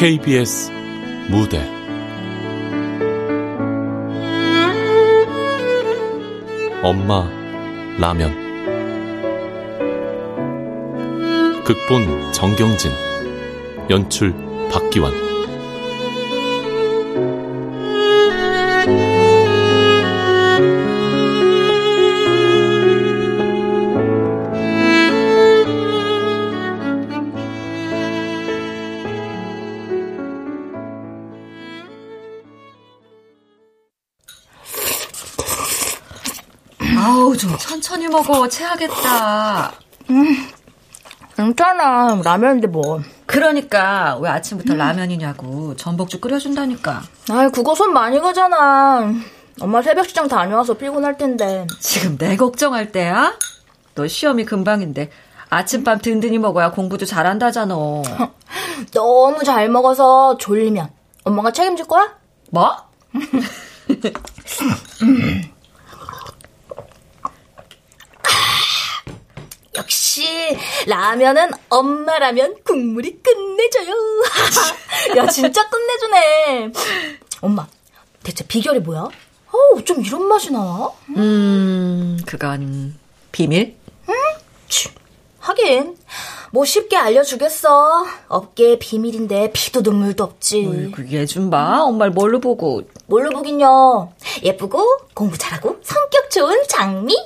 KBS 0.00 0.72
무대. 1.28 1.60
엄마 6.82 7.28
라면. 7.98 8.32
극본 11.64 12.32
정경진. 12.32 12.90
연출 13.90 14.32
박기환 14.72 15.29
먹어. 38.22 38.48
체하겠다. 38.48 39.72
음, 40.10 40.48
괜찮아. 41.36 42.20
라면인데 42.22 42.66
뭐. 42.66 43.00
그러니까 43.26 44.16
왜 44.20 44.28
아침부터 44.30 44.74
음. 44.74 44.78
라면이냐고. 44.78 45.76
전복죽 45.76 46.20
끓여준다니까. 46.20 47.02
아이, 47.30 47.50
그거 47.50 47.74
손 47.74 47.92
많이 47.92 48.20
가잖아. 48.20 49.12
엄마 49.60 49.82
새벽 49.82 50.08
시장 50.08 50.28
다녀와서 50.28 50.74
피곤할 50.74 51.16
텐데. 51.16 51.66
지금 51.78 52.16
내 52.18 52.36
걱정할 52.36 52.92
때야? 52.92 53.34
너 53.94 54.06
시험이 54.06 54.44
금방인데 54.44 55.10
아침밤 55.48 55.98
든든히 55.98 56.38
먹어야 56.38 56.70
공부도 56.70 57.06
잘한다잖아. 57.06 57.74
너무 58.94 59.42
잘 59.44 59.68
먹어서 59.68 60.36
졸리면 60.38 60.88
엄마가 61.24 61.50
책임질 61.52 61.86
거야? 61.86 62.16
뭐? 62.50 62.76
역시 69.76 70.24
라면은 70.86 71.50
엄마라면 71.68 72.56
국물이 72.64 73.20
끝내줘요. 73.22 73.94
야 75.16 75.26
진짜 75.28 75.68
끝내주네. 75.68 76.72
엄마 77.40 77.66
대체 78.22 78.44
비결이 78.46 78.80
뭐야? 78.80 79.08
어우 79.52 79.84
좀 79.84 80.04
이런 80.04 80.26
맛이 80.26 80.50
나. 80.52 80.90
음 81.16 82.18
그건 82.26 82.98
비밀? 83.32 83.76
응? 84.08 84.14
치, 84.68 84.88
하긴 85.38 85.96
뭐 86.52 86.64
쉽게 86.64 86.96
알려주겠어. 86.96 88.06
업계의 88.28 88.78
비밀인데 88.80 89.52
피도 89.52 89.82
눈물도 89.82 90.24
없지. 90.24 90.92
얘좀 91.12 91.48
봐. 91.50 91.82
엄마를 91.84 92.12
뭘로 92.12 92.40
보고? 92.40 92.82
뭘로 93.06 93.30
보긴요. 93.30 94.12
예쁘고 94.42 94.84
공부 95.14 95.38
잘하고 95.38 95.78
성격 95.82 96.28
좋은 96.30 96.64
장미 96.68 97.16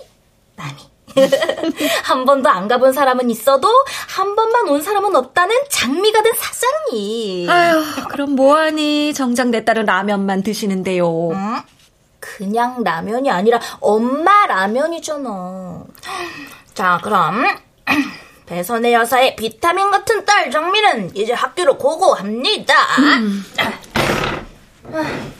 마미. 0.56 0.93
한 2.04 2.24
번도 2.24 2.48
안 2.48 2.68
가본 2.68 2.92
사람은 2.92 3.30
있어도 3.30 3.68
한 4.08 4.34
번만 4.36 4.68
온 4.68 4.82
사람은 4.82 5.14
없다는 5.14 5.56
장미가 5.70 6.22
된 6.22 6.32
사장님. 6.34 7.48
아유, 7.50 7.84
그럼 8.10 8.34
뭐하니? 8.36 9.14
정작 9.14 9.48
내 9.48 9.64
딸은 9.64 9.86
라면만 9.86 10.42
드시는데요. 10.42 11.30
응? 11.30 11.62
그냥 12.20 12.82
라면이 12.82 13.30
아니라 13.30 13.60
엄마 13.80 14.46
라면이잖아. 14.46 15.84
자, 16.72 16.98
그럼 17.02 17.44
배선의 18.46 18.92
여사의 18.94 19.36
비타민 19.36 19.90
같은 19.90 20.24
딸 20.24 20.50
정미는 20.50 21.14
이제 21.16 21.32
학교로 21.32 21.78
고고합니다. 21.78 22.74
음. 22.98 23.44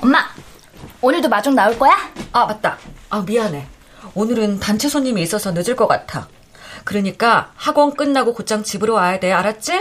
엄마, 0.00 0.28
오늘도 1.00 1.28
마중 1.28 1.54
나올 1.54 1.78
거야? 1.78 1.96
아, 2.32 2.46
맞다. 2.46 2.78
아, 3.10 3.22
미안해. 3.26 3.66
오늘은 4.14 4.60
단체 4.60 4.88
손님이 4.88 5.22
있어서 5.22 5.52
늦을 5.52 5.76
것 5.76 5.86
같아. 5.86 6.28
그러니까 6.84 7.50
학원 7.56 7.94
끝나고 7.94 8.34
곧장 8.34 8.62
집으로 8.62 8.94
와야 8.94 9.18
돼. 9.18 9.32
알았지? 9.32 9.72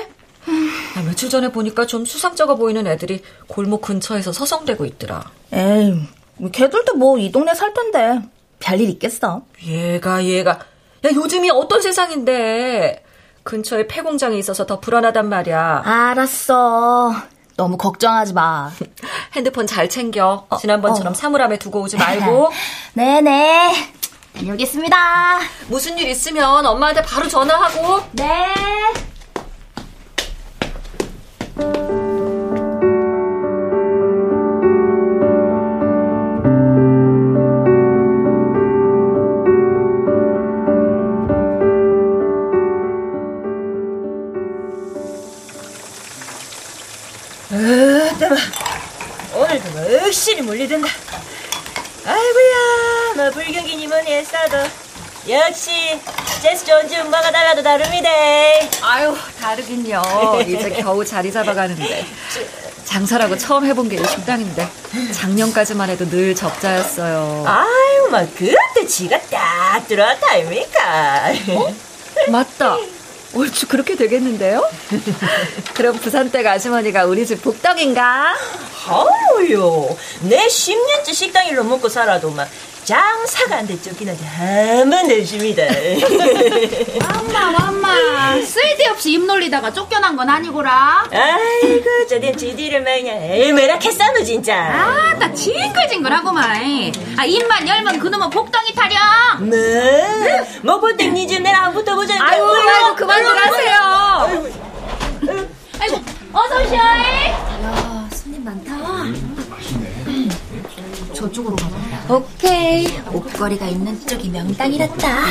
아, 0.48 1.02
며칠 1.06 1.30
전에 1.30 1.52
보니까 1.52 1.86
좀 1.86 2.06
수상쩍어 2.06 2.56
보이는 2.56 2.86
애들이 2.88 3.22
골목 3.48 3.82
근처에서 3.82 4.32
서성대고 4.32 4.86
있더라. 4.86 5.24
에이, 5.54 6.08
걔들도 6.52 6.96
뭐 6.96 7.18
이 7.20 7.32
동네 7.32 7.54
살 7.54 7.74
텐데 7.74 8.22
별일 8.60 8.90
있겠어? 8.90 9.44
얘가 9.66 10.24
얘가 10.24 10.52
야 11.06 11.10
요즘이 11.14 11.50
어떤 11.52 11.82
세상인데 11.82 13.04
근처에 13.44 13.88
폐공장이 13.88 14.40
있어서 14.40 14.66
더 14.66 14.80
불안하단 14.80 15.30
말이야. 15.30 15.82
알았어. 15.86 17.14
너무 17.58 17.78
걱정하지 17.78 18.34
마. 18.34 18.72
핸드폰 19.34 19.68
잘 19.68 19.90
챙겨. 19.90 20.46
어, 20.50 20.58
지난번처럼 20.58 21.12
어. 21.12 21.16
사물함에 21.16 21.58
두고 21.58 21.82
오지 21.82 21.98
말고. 21.98 22.52
네네. 22.94 23.92
여기 24.48 24.64
있습니다. 24.64 24.98
무슨 25.68 25.98
일 25.98 26.10
있으면 26.10 26.66
엄마한테 26.66 27.02
바로 27.02 27.28
전화하고. 27.28 28.02
네. 28.14 28.54
역시 55.28 56.00
제스 56.42 56.66
존즈 56.66 56.94
음마가 56.96 57.32
달라도 57.32 57.64
다릅니다. 57.64 58.10
아유, 58.84 59.16
다르긴요. 59.40 60.02
이제 60.48 60.70
겨우 60.70 61.04
자리 61.04 61.32
잡아가는데. 61.32 62.06
장사라고 62.86 63.36
처음 63.36 63.66
해본 63.66 63.90
게 63.90 63.98
식당인데 64.06 64.68
작년까지만 65.12 65.90
해도 65.90 66.08
늘 66.08 66.36
적자였어요. 66.36 67.44
아유, 67.48 68.08
막 68.12 68.30
그때 68.36 68.86
지가 68.88 69.20
딱 69.22 69.88
들어왔다 69.88 70.32
아닙니까? 70.34 71.34
어? 71.50 71.74
맞다. 72.30 72.78
얼추 73.36 73.68
그렇게 73.68 73.96
되겠는데요? 73.96 74.64
그럼 75.74 75.98
부산댁 75.98 76.46
아주머니가 76.46 77.06
우리 77.06 77.26
집 77.26 77.42
복덕인가? 77.42 78.36
아유요, 78.88 79.98
내 80.22 80.46
10년째 80.48 81.14
식당 81.14 81.48
일로 81.48 81.64
먹고 81.64 81.90
살아도 81.90 82.30
막 82.30 82.48
장사가 82.86 83.58
안 83.58 83.68
됐죠. 83.68 83.96
기나게 83.96 84.24
한번 84.24 85.08
내십니다. 85.08 85.64
엄마, 87.18 87.68
엄마. 87.68 87.96
쓸데없이 88.40 89.14
입 89.14 89.26
놀리다가 89.26 89.74
쫓겨난 89.74 90.16
건 90.16 90.30
아니고라. 90.30 91.08
아이고, 91.12 92.08
저된 92.08 92.38
지디를 92.38 92.84
마냥 92.84 93.18
에메라했어 93.24 94.24
진짜. 94.24 94.56
아, 94.56 95.14
나 95.18 95.34
징글징글하고만. 95.34 96.92
아, 97.18 97.26
입만 97.26 97.68
열면 97.68 98.00
그놈은 98.00 98.30
복덩이 98.30 98.72
타령. 98.76 99.50
네. 99.50 100.60
뭐, 100.62 100.80
볼때 100.80 101.10
니집 101.10 101.42
내랑 101.42 101.66
한번 101.66 101.84
붙어 101.84 101.96
보자. 101.96 102.14
아이고, 102.24 102.46
아이고, 102.46 102.96
그만들 102.96 103.36
하세요. 103.36 103.76
아이고, 105.22 105.48
아이고, 105.80 106.02
어서 106.34 106.62
오셔. 106.62 106.76
야, 106.76 108.10
손님 108.14 108.44
많다. 108.46 108.76
맛있네. 109.50 110.30
저쪽으로 111.16 111.56
가봐. 111.56 111.85
오케이. 112.10 112.88
옷걸이가 113.12 113.66
있는 113.68 114.00
쪽이 114.08 114.30
명당이랬다. 114.30 115.26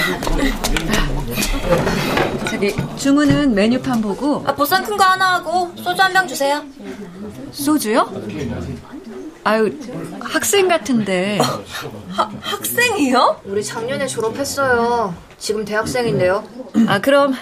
저기 2.50 2.74
주문은 2.96 3.54
메뉴판 3.54 4.00
보고. 4.00 4.42
아, 4.46 4.54
보쌈 4.54 4.82
큰 4.84 4.96
거 4.96 5.04
하나 5.04 5.34
하고 5.34 5.70
소주 5.76 6.00
한 6.02 6.12
병 6.12 6.26
주세요. 6.26 6.62
소주요? 7.52 8.10
아유 9.44 9.70
학생 10.20 10.68
같은데. 10.68 11.38
어, 11.40 11.44
하, 12.10 12.30
학생이요? 12.40 13.42
우리 13.44 13.62
작년에 13.62 14.06
졸업했어요. 14.06 15.14
지금 15.38 15.64
대학생인데요. 15.64 16.44
아 16.88 16.98
그럼 17.00 17.34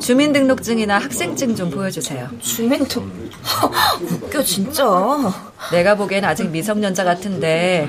주민등록증이나 0.00 0.98
학생증 0.98 1.54
좀 1.56 1.70
보여주세요. 1.70 2.28
주민등 2.40 3.30
웃겨 4.02 4.42
진짜. 4.42 4.84
내가 5.72 5.94
보기엔 5.94 6.24
아직 6.24 6.48
미성년자 6.50 7.04
같은데 7.04 7.88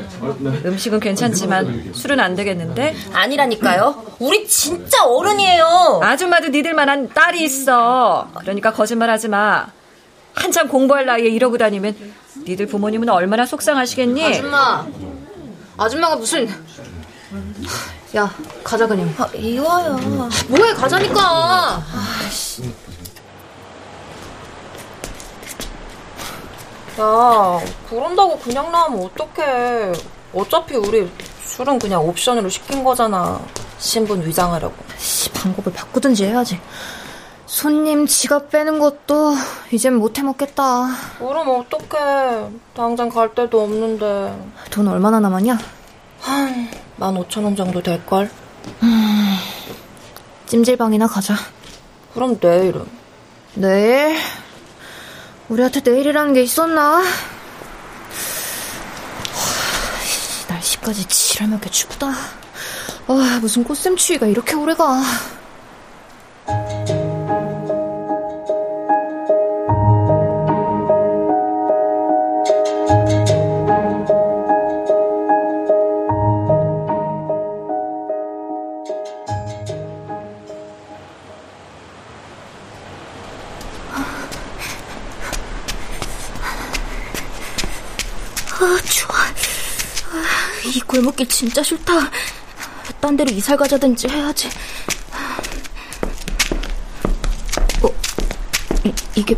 음식은 0.65 0.99
괜찮지만 0.99 1.91
술은 1.93 2.19
안 2.19 2.35
되겠는데? 2.35 2.95
아니라니까요. 3.13 4.03
우리 4.19 4.47
진짜 4.47 5.03
어른이에요. 5.05 5.99
아줌마도 6.03 6.49
니들만한 6.49 7.09
딸이 7.09 7.43
있어. 7.43 8.29
그러니까 8.39 8.71
거짓말하지 8.73 9.27
마. 9.29 9.67
한참 10.33 10.67
공부할 10.67 11.05
나이에 11.05 11.27
이러고 11.29 11.57
다니면 11.57 11.95
니들 12.47 12.67
부모님은 12.67 13.09
얼마나 13.09 13.45
속상하시겠니? 13.45 14.25
아줌마. 14.25 14.85
아줌마가 15.77 16.15
무슨 16.15 16.47
야, 18.15 18.29
가자 18.63 18.85
그냥. 18.87 19.13
아, 19.17 19.27
이와야. 19.33 19.89
뭐해, 20.49 20.73
가자니까. 20.73 21.81
아씨. 22.25 22.63
야, 26.99 27.59
그런다고 27.89 28.37
그냥 28.39 28.69
나오면 28.71 29.05
어떡해. 29.05 29.93
어차피 30.33 30.75
우리 30.75 31.09
술은 31.45 31.79
그냥 31.79 32.05
옵션으로 32.05 32.49
시킨 32.49 32.83
거잖아. 32.83 33.39
신분 33.79 34.25
위장하려고. 34.25 34.75
씨, 34.97 35.29
방법을 35.31 35.71
바꾸든지 35.71 36.25
해야지. 36.25 36.59
손님 37.45 38.07
지갑 38.07 38.49
빼는 38.49 38.79
것도 38.79 39.35
이젠 39.71 39.95
못해 39.95 40.21
먹겠다. 40.21 40.87
그럼 41.17 41.61
어떡해. 41.61 42.49
당장 42.73 43.09
갈 43.09 43.33
데도 43.33 43.63
없는데. 43.63 44.37
돈 44.69 44.87
얼마나 44.87 45.19
남았냐? 45.19 45.57
한, 46.21 46.69
만 46.97 47.17
오천 47.17 47.43
원 47.43 47.55
정도 47.55 47.81
될걸? 47.81 48.29
찜질방이나 50.47 51.07
가자. 51.07 51.35
그럼 52.13 52.37
내일은? 52.39 52.85
내일? 53.55 54.17
우리한테 55.49 55.81
내일이라는 55.81 56.33
게 56.33 56.43
있었나? 56.43 56.97
하, 56.97 57.03
날씨까지 60.47 61.05
지랄맞게 61.05 61.69
춥다. 61.69 62.07
아, 63.07 63.39
무슨 63.41 63.63
꽃샘추위가 63.63 64.27
이렇게 64.27 64.55
오래가. 64.55 65.01
이 90.73 90.79
골목길 90.81 91.27
진짜 91.27 91.61
싫다. 91.61 91.93
딴 93.01 93.17
데로 93.17 93.29
이사 93.31 93.57
가자든지 93.57 94.07
해야지. 94.07 94.47
어, 97.83 97.89
이, 98.85 98.93
이게 99.15 99.35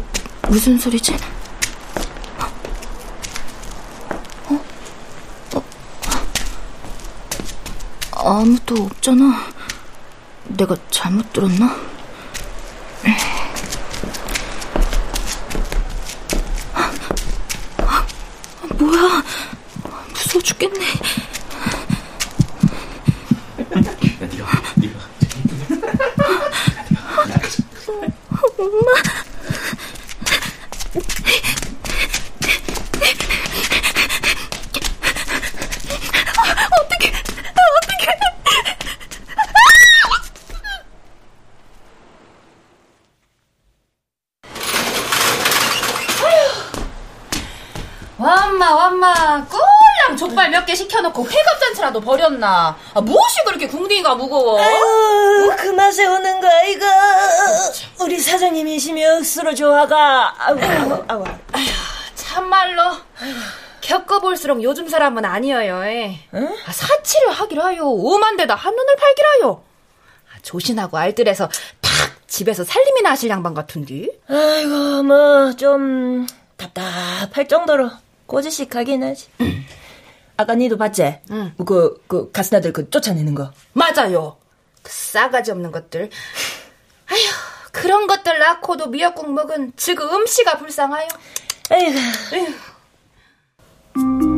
무슨 0.48 0.78
소리지? 0.78 1.16
어? 4.50 4.64
어? 5.56 5.64
아무도 8.12 8.84
없잖아. 8.84 9.48
내가 10.50 10.76
잘못 10.92 11.34
들었나? 11.34 11.76
뭐야? 18.78 19.24
무서워 20.14 20.42
죽겠네. 20.44 20.86
엄마. 28.58 28.92
어떻게? 36.82 37.10
어떻게? 37.10 38.08
완마 48.18 48.74
완마 48.76 49.46
꿀랑 49.46 50.18
족발 50.18 50.50
몇 50.52 50.66
개 50.66 50.76
시켜놓고 50.76 51.24
버렸나 52.44 52.78
아, 52.94 53.02
무엇이 53.02 53.42
그렇게 53.46 53.68
궁둥이가 53.68 54.16
무거워 54.16 54.60
아유, 54.62 55.56
그 55.58 55.68
맛에 55.70 56.06
오는 56.06 56.42
거 56.42 56.48
아이가. 56.48 56.86
우리 58.02 58.20
사장님이시며 58.20 59.16
억수로 59.18 59.56
좋아가. 59.56 60.36
아우, 60.38 60.58
아우, 60.60 61.06
아우. 61.08 61.24
참말로 62.16 62.84
겪어볼수록 63.82 64.62
요즘 64.64 64.88
사람은 64.90 65.24
아니어요 65.26 65.86
에. 65.86 66.20
아, 66.34 66.72
사치를 66.72 67.32
하기라요 67.32 67.84
오만 67.88 68.38
데다 68.38 68.56
한눈을 68.56 68.96
팔기라요 68.96 69.64
아, 70.32 70.40
조신하고 70.42 70.98
알뜰해서 70.98 71.48
탁 71.82 71.92
집에서 72.28 72.64
살림이나 72.64 73.12
하실 73.12 73.30
양반 73.30 73.54
같은디 73.54 74.12
아이고, 74.28 75.04
뭐, 75.04 75.54
좀, 75.56 76.26
답답할 76.58 77.48
정도로 77.48 77.92
꼬지식하긴 78.26 79.04
하지. 79.04 79.28
아까 80.38 80.56
니도 80.56 80.78
봤지? 80.78 81.20
응. 81.32 81.54
그, 81.66 82.02
그, 82.08 82.32
가스나들 82.32 82.74
그 82.74 82.90
쫓아내는 82.90 83.36
거. 83.36 83.52
맞아요 83.74 84.38
그 84.82 84.92
싸가지 84.92 85.52
없는 85.52 85.72
것들 85.72 86.10
아휴 87.10 87.20
그런 87.72 88.08
것들 88.08 88.38
낳고도 88.40 88.88
미역국 88.88 89.32
먹은 89.32 89.74
지금 89.76 90.08
음씨가 90.14 90.58
불쌍하요 90.58 91.08
아이고. 91.70 92.00
장 93.94 94.33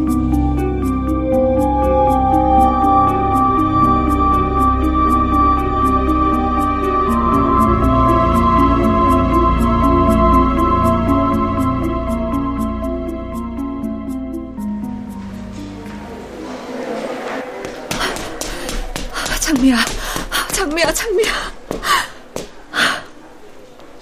장미야, 20.75 20.93
장미야. 20.93 21.53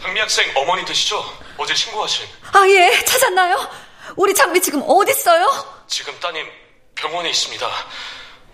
장미 0.02 0.20
학생 0.20 0.52
어머니 0.56 0.84
되시죠? 0.86 1.24
어제 1.58 1.76
신고하신. 1.76 2.26
아, 2.52 2.68
예, 2.68 3.04
찾았나요? 3.06 3.70
우리 4.16 4.34
장미 4.34 4.60
지금 4.60 4.82
어딨어요? 4.88 5.86
지금 5.88 6.20
따님 6.20 6.50
병원에 6.96 7.30
있습니다. 7.30 7.70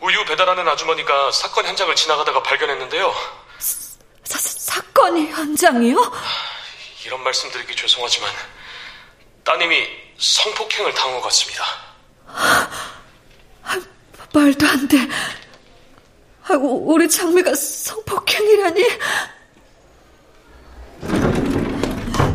우유 0.02 0.26
배달하는 0.26 0.68
아주머니가 0.68 1.32
사건 1.32 1.66
현장을 1.66 1.96
지나가다가 1.96 2.44
발견했는데요. 2.44 3.16
사, 3.60 4.38
사건 4.38 5.26
현장이요? 5.26 6.12
이런 7.06 7.24
말씀드리기 7.24 7.74
죄송하지만 7.78 8.30
따님이 9.46 9.88
성폭행을 10.18 10.94
당한 10.94 11.16
것 11.16 11.22
같습니다. 11.28 11.64
말도 14.34 14.68
안 14.68 14.88
돼. 14.90 14.98
아이고, 16.50 16.84
우리 16.92 17.08
장미가 17.08 17.54
성폭행이라니. 17.54 18.84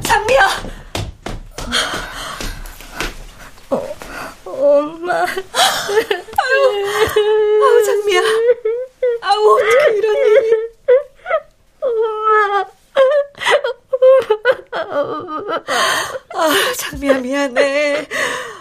장미야! 0.05 0.49
엄마. 4.45 5.25
아우, 7.63 7.83
장미야. 7.85 8.23
아우, 9.21 9.57
어떻게 9.57 9.97
이런 9.97 10.17
일이. 10.17 10.53
아, 16.35 16.49
장미야, 16.79 17.15
미안해. 17.19 18.07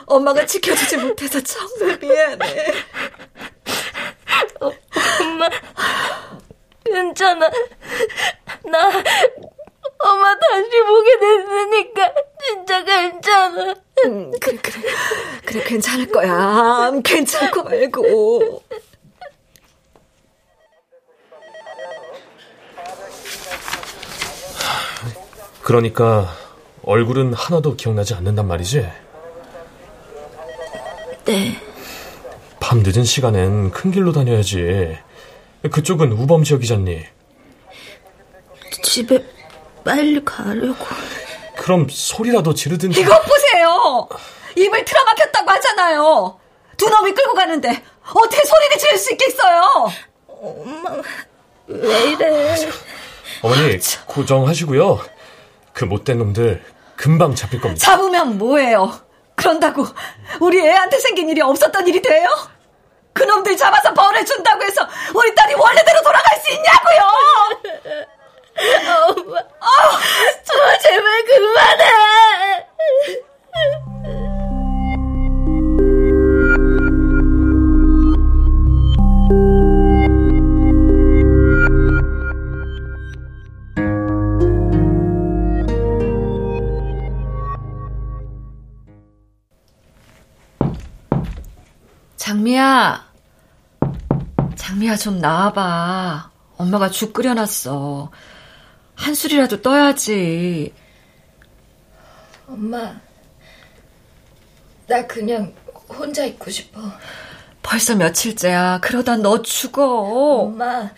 엄마가 0.08 0.46
지켜주지 0.48 0.98
못해서 0.98 1.40
정말 1.42 2.00
미안해. 2.00 2.74
엄마. 5.44 5.50
괜찮아. 6.86 7.50
나 8.66 8.90
엄마 10.00 10.38
다시 10.38 10.70
보게 10.86 11.20
됐으니까 11.20 12.14
진짜 12.46 12.84
괜찮아. 12.84 13.76
음, 14.06 14.32
그래, 14.40 14.58
그래. 14.58 14.82
그래, 15.46 15.64
괜찮을 15.64 16.08
거야. 16.12 16.92
괜찮고 17.04 17.64
말고. 17.64 18.64
그러니까 25.62 26.36
얼굴은 26.84 27.34
하나도 27.34 27.78
기억나지 27.78 28.14
않는단 28.14 28.46
말이지? 28.48 28.86
네. 31.26 31.58
밤 32.60 32.80
늦은 32.84 33.06
시간엔 33.06 33.72
큰 33.72 33.92
길로 33.92 34.12
다녀야지. 34.12 34.98
그쪽은 35.72 36.12
우범 36.12 36.43
지역이잖니. 36.43 37.05
집에 38.84 39.25
빨리 39.84 40.24
가려고. 40.24 40.86
그럼 41.55 41.88
소리라도 41.89 42.53
지르든지. 42.53 43.00
이것 43.00 43.22
보세요! 43.24 44.08
입을 44.58 44.84
틀어막혔다고 44.86 45.50
하잖아요! 45.51 46.39
두 46.77 46.89
놈이 46.89 47.13
끌고 47.13 47.34
가는데 47.34 47.84
어떻게 48.13 48.46
소리를 48.46 48.77
지를 48.77 48.98
수 48.98 49.12
있겠어요? 49.13 49.91
왜 51.67 52.12
이래? 52.12 52.55
어머니, 53.41 53.79
고정하시고요. 54.08 55.00
그 55.74 55.86
못된 55.86 56.17
놈들 56.17 56.63
금방 56.96 57.36
잡힐 57.36 57.62
겁니다. 57.62 57.86
잡으면 57.86 58.38
뭐예요? 58.38 59.00
그런다고 59.36 59.86
우리 60.39 60.60
애한테 60.60 61.00
생긴 61.00 61.29
일이 61.29 61.41
없었던 61.41 61.88
일이 61.88 62.01
돼요? 62.01 62.27
그놈들 63.13 63.55
잡아서 63.55 63.93
벌을 63.93 64.25
준다고 64.25 64.63
해서 64.63 64.88
우리 65.13 65.34
딸이 65.36 65.53
원래대로 65.53 66.01
돌아갈 66.01 66.39
수 66.39 66.51
있냐고요! 66.51 67.01
엄마, 69.08 69.39
어, 69.39 70.00
저 70.43 70.77
제발 70.79 71.24
그만해! 71.25 71.84
장미야. 92.24 93.06
장미야, 94.56 94.96
좀 94.96 95.20
나와봐. 95.20 96.32
엄마가 96.56 96.89
죽 96.89 97.12
끓여놨어. 97.12 98.12
한술이라도 98.96 99.62
떠야지. 99.62 100.74
엄마, 102.48 102.96
나 104.88 105.06
그냥 105.06 105.53
혼자 105.89 106.24
있고 106.24 106.50
싶어. 106.50 106.80
벌써 107.62 107.94
며칠째야. 107.94 108.80
그러다 108.82 109.18
너 109.18 109.42
죽어. 109.42 109.86
엄마, 109.86 110.89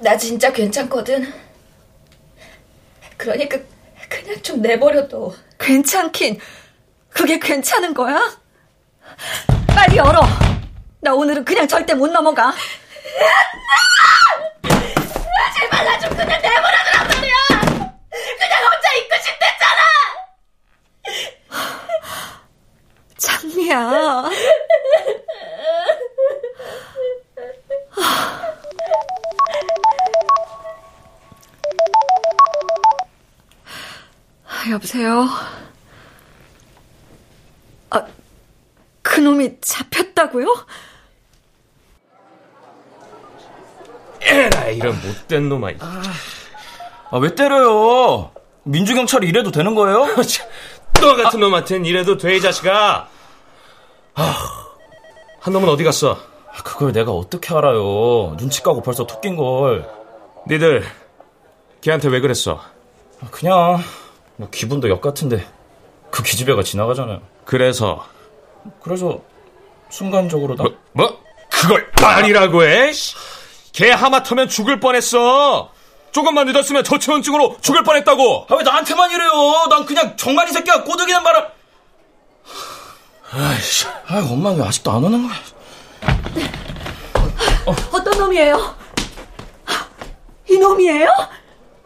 나 0.00 0.16
진짜 0.16 0.50
괜찮거든. 0.50 1.30
그러니까 3.18 3.58
그냥 4.08 4.40
좀 4.40 4.62
내버려둬. 4.62 5.34
괜찮긴. 5.58 6.38
그게 7.10 7.38
괜찮은 7.38 7.92
거야? 7.92 8.40
빨리 9.74 9.96
열어. 9.96 10.22
나 11.00 11.12
오늘은 11.12 11.44
그냥 11.44 11.66
절대 11.66 11.94
못 11.94 12.08
넘어가. 12.10 12.52
제발 15.54 15.84
나 15.84 15.98
좀 16.00 16.10
그냥 16.10 16.40
내버려 16.40 16.76
두란 16.84 17.08
말이야. 17.08 17.34
그냥 18.38 18.62
혼자 18.64 18.92
있고 18.98 19.16
싶댔잖아. 19.22 19.82
장미야. 23.18 24.30
여보세요? 34.70 35.26
아, 37.90 38.06
그놈이 39.12 39.60
잡혔다고요? 39.60 40.46
에라 44.22 44.68
이런 44.68 44.98
못된 45.02 45.50
놈아. 45.50 45.72
아, 47.10 47.18
왜 47.18 47.34
때려요? 47.34 48.30
민주경찰이 48.62 49.28
이래도 49.28 49.50
되는 49.50 49.74
거예요? 49.74 50.06
너 50.98 51.14
같은 51.16 51.40
놈한텐 51.40 51.84
이래도 51.84 52.16
돼, 52.16 52.36
이 52.36 52.40
자식아. 52.40 53.08
아, 54.14 54.34
한 55.40 55.52
놈은 55.52 55.68
어디 55.68 55.84
갔어? 55.84 56.18
그걸 56.64 56.92
내가 56.92 57.12
어떻게 57.12 57.54
알아요? 57.54 58.34
눈치 58.38 58.62
까고 58.62 58.80
벌써 58.80 59.04
톡낀 59.04 59.36
걸. 59.36 59.86
니들 60.48 60.84
걔한테 61.82 62.08
왜 62.08 62.20
그랬어? 62.20 62.62
그냥 63.30 63.82
뭐 64.36 64.48
기분도 64.50 64.88
역 64.88 65.02
같은데 65.02 65.46
그 66.10 66.22
기집애가 66.22 66.62
지나가잖아요. 66.62 67.20
그래서 67.44 68.06
그래서 68.82 69.20
순간적으로 69.90 70.56
나 70.56 70.64
뭐, 70.64 70.76
뭐? 70.92 71.22
그걸 71.50 71.90
말이라고 72.00 72.64
해? 72.64 72.92
걔 73.72 73.90
하마터면 73.90 74.48
죽을 74.48 74.80
뻔했어. 74.80 75.70
조금만 76.12 76.46
늦었으면 76.46 76.84
저체온증으로 76.84 77.56
죽을 77.60 77.82
뻔했다고. 77.84 78.46
아, 78.50 78.54
왜 78.54 78.62
나한테만 78.62 79.10
이래요? 79.10 79.30
난 79.70 79.84
그냥 79.86 80.16
정관이 80.16 80.52
새끼가 80.52 80.84
꼬드기는 80.84 81.22
바람. 81.22 81.46
아이씨. 83.32 83.86
아, 83.86 84.18
엄마 84.30 84.50
왜 84.50 84.62
아직도 84.62 84.90
안 84.90 85.04
오는 85.04 85.26
거야? 85.26 85.36
어떤 87.92 88.18
놈이에요? 88.18 88.76
이 90.50 90.58
놈이에요? 90.58 91.08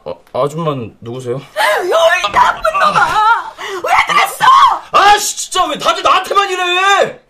어, 0.05 0.21
아줌마는 0.33 0.97
누구세요? 1.01 1.37
이 1.37 2.33
나쁜 2.33 2.63
놈아! 2.81 3.53
왜? 3.85 3.93
아씨, 5.07 5.37
진짜 5.37 5.65
왜 5.67 5.79
다들 5.79 6.03
나한테만 6.03 6.51
이래? 6.51 7.21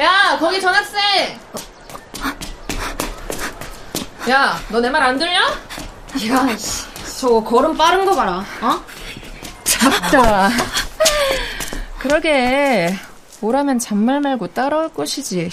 야, 0.00 0.36
거기 0.38 0.60
전학생! 0.60 1.38
야, 4.30 4.58
너 4.70 4.80
내 4.80 4.88
말 4.90 5.02
안 5.02 5.18
들려? 5.18 5.32
야, 5.32 6.56
씨, 6.56 6.84
저거 7.22 7.40
걸음 7.44 7.76
빠른 7.76 8.04
거 8.04 8.16
봐라, 8.16 8.44
어? 8.62 8.82
잡다. 9.62 10.48
그러게, 12.00 12.92
오라면 13.40 13.78
잔말 13.78 14.20
말고 14.20 14.48
따라올 14.48 14.88
것이지. 14.88 15.48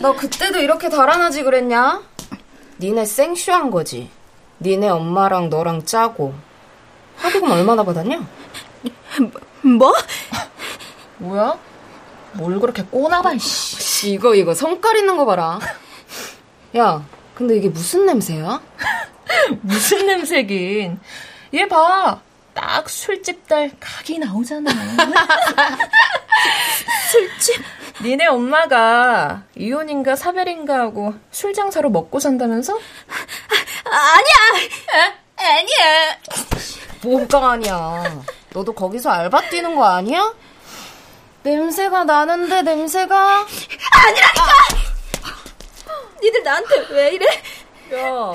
너 0.00 0.16
그때도 0.16 0.60
이렇게 0.60 0.88
달아나지 0.88 1.42
그랬냐? 1.42 2.00
니네 2.80 3.04
생쇼한 3.04 3.70
거지. 3.70 4.10
니네 4.60 4.88
엄마랑 4.88 5.50
너랑 5.50 5.84
짜고. 5.84 6.32
합의금 7.18 7.50
얼마나 7.50 7.84
받았냐? 7.84 8.26
뭐? 9.78 9.92
뭐야? 11.18 11.58
뭘 12.32 12.58
그렇게 12.60 12.82
꼬나봐, 12.84 13.36
씨. 13.36 14.12
이거, 14.12 14.34
이거, 14.34 14.54
성깔 14.54 14.96
있는 14.96 15.18
거 15.18 15.26
봐라. 15.26 15.58
야, 16.78 17.04
근데 17.34 17.58
이게 17.58 17.68
무슨 17.68 18.06
냄새야? 18.06 18.62
무슨 19.62 20.06
냄새긴. 20.06 20.98
얘 21.54 21.66
봐. 21.66 22.20
딱 22.54 22.88
술집 22.90 23.46
딸 23.46 23.70
각이 23.78 24.18
나오잖아. 24.18 24.68
술집? 27.10 27.62
니네 28.02 28.26
엄마가 28.26 29.44
이혼인가 29.54 30.16
사별인가 30.16 30.78
하고 30.80 31.14
술 31.30 31.52
장사로 31.54 31.90
먹고 31.90 32.18
산다면서? 32.18 32.76
아니야! 33.84 34.68
아니야! 35.36 36.16
뭐가 37.02 37.52
아니야. 37.52 38.22
너도 38.50 38.72
거기서 38.72 39.10
알바 39.10 39.50
뛰는 39.50 39.76
거 39.76 39.84
아니야? 39.84 40.34
냄새가 41.44 42.04
나는데, 42.04 42.62
냄새가? 42.62 43.46
아니라니까! 43.92 44.52
니들 46.20 46.42
나한테 46.42 46.86
왜 46.90 47.10
이래? 47.14 47.26
야, 47.94 48.32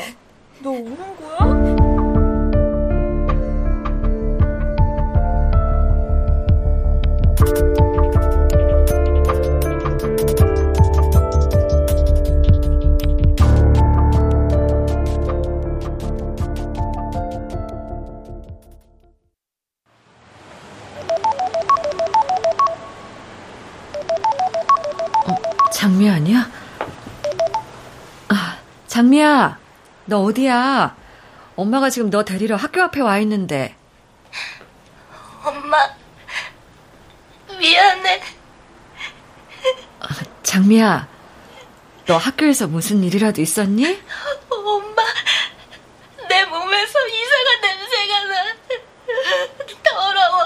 너 0.64 0.70
우는 0.70 0.96
거야? 1.18 1.74
장미 25.74 26.10
아니야? 26.10 26.50
아, 28.30 28.58
장미야, 28.88 29.58
너 30.06 30.22
어디야? 30.22 30.96
엄마가 31.56 31.90
지금 31.90 32.10
너 32.10 32.24
데리러 32.24 32.56
학교 32.56 32.82
앞에 32.82 33.02
와 33.02 33.20
있는데. 33.20 33.76
엄마, 35.44 35.78
미안해. 37.60 38.22
장미야, 40.44 41.08
너 42.06 42.18
학교에서 42.18 42.68
무슨 42.68 43.04
일이라도 43.04 43.42
있었니? 43.42 44.02
엄마, 44.50 45.04
내 46.30 46.46
몸에서 46.46 47.08
이상한 47.08 47.62
냄새가 47.62 48.24
나. 48.26 48.56
더러워. 49.84 50.46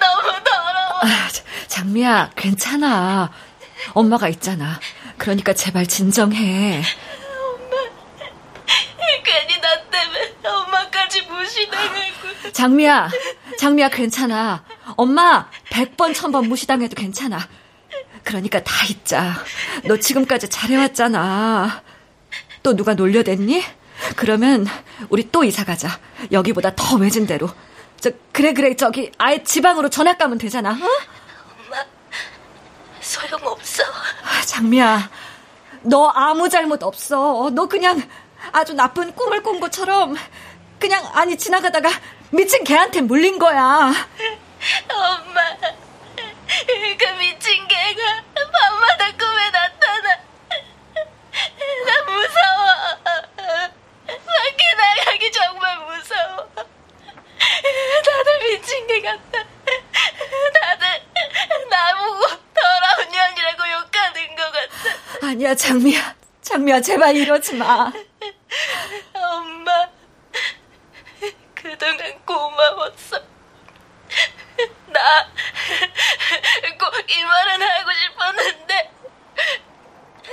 너무 0.00 0.44
더러워. 0.44 1.00
아, 1.02 1.28
자, 1.28 1.42
장미야, 1.68 2.30
괜찮아. 2.36 3.30
엄마가 3.92 4.28
있잖아. 4.28 4.78
그러니까 5.18 5.52
제발 5.52 5.86
진정해. 5.86 6.82
괜히 9.24 9.60
나 9.60 9.80
때문에 9.90 10.34
장미야, 12.52 13.10
장미야, 13.58 13.88
괜찮아. 13.88 14.64
엄마, 14.96 15.48
100번, 15.70 16.14
1000번 16.14 16.46
무시당해도 16.46 16.94
괜찮아. 16.94 17.38
그러니까 18.22 18.62
다 18.62 18.86
잊자. 18.88 19.34
너 19.84 19.96
지금까지 19.96 20.48
잘해왔잖아. 20.48 21.82
또 22.62 22.76
누가 22.76 22.94
놀려댔니? 22.94 23.62
그러면 24.16 24.66
우리 25.08 25.30
또 25.30 25.44
이사 25.44 25.64
가자. 25.64 25.98
여기보다 26.32 26.74
더 26.74 26.96
외진 26.96 27.26
데로. 27.26 27.48
저 28.00 28.10
그래 28.32 28.52
그래 28.52 28.76
저기 28.76 29.10
아예 29.18 29.42
지방으로 29.42 29.88
전학 29.90 30.18
가면 30.18 30.38
되잖아. 30.38 30.70
어? 30.70 30.74
엄마 30.74 31.84
소용없어. 33.00 33.82
아, 33.82 34.42
장미야, 34.46 35.10
너 35.82 36.08
아무 36.08 36.48
잘못 36.48 36.82
없어. 36.82 37.50
너 37.52 37.66
그냥 37.66 38.02
아주 38.52 38.74
나쁜 38.74 39.14
꿈을 39.14 39.42
꾼 39.42 39.60
것처럼 39.60 40.16
그냥 40.78 41.04
아니 41.14 41.36
지나가다가 41.36 41.90
미친 42.30 42.64
개한테 42.64 43.00
물린 43.00 43.38
거야. 43.38 43.92
엄마, 44.90 45.56
그 46.98 47.04
미친 47.18 47.66
개가 47.68 48.22
밤마다 48.52 49.12
꿈에 49.16 49.50
나타나. 49.50 50.18
나 51.86 52.02
무서워. 52.04 52.64
밖에 54.06 54.74
나가기 54.76 55.32
정말 55.32 55.78
무서워. 55.78 56.48
다들 56.54 58.38
미친 58.50 58.86
개 58.86 59.00
같아. 59.00 59.44
다들 60.60 60.86
나보고 61.70 62.20
더러운 62.54 63.10
년이라고 63.10 63.70
욕하는 63.72 64.36
것 64.36 64.52
같아. 64.52 65.26
아니야, 65.26 65.54
장미야. 65.54 66.14
장미야, 66.44 66.80
제발 66.82 67.16
이러지 67.16 67.54
마. 67.56 67.90
엄마, 69.14 69.88
그동안 71.54 72.24
고마웠어. 72.26 73.18
나, 74.88 75.26
꼭 76.78 77.10
이 77.10 77.24
말은 77.24 77.62
하고 77.62 77.90
싶었는데, 77.92 78.90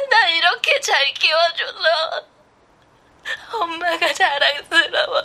나 0.10 0.28
이렇게 0.30 0.80
잘 0.82 1.14
키워줘서, 1.14 2.26
엄마가 3.54 4.14
자랑스러워. 4.14 5.22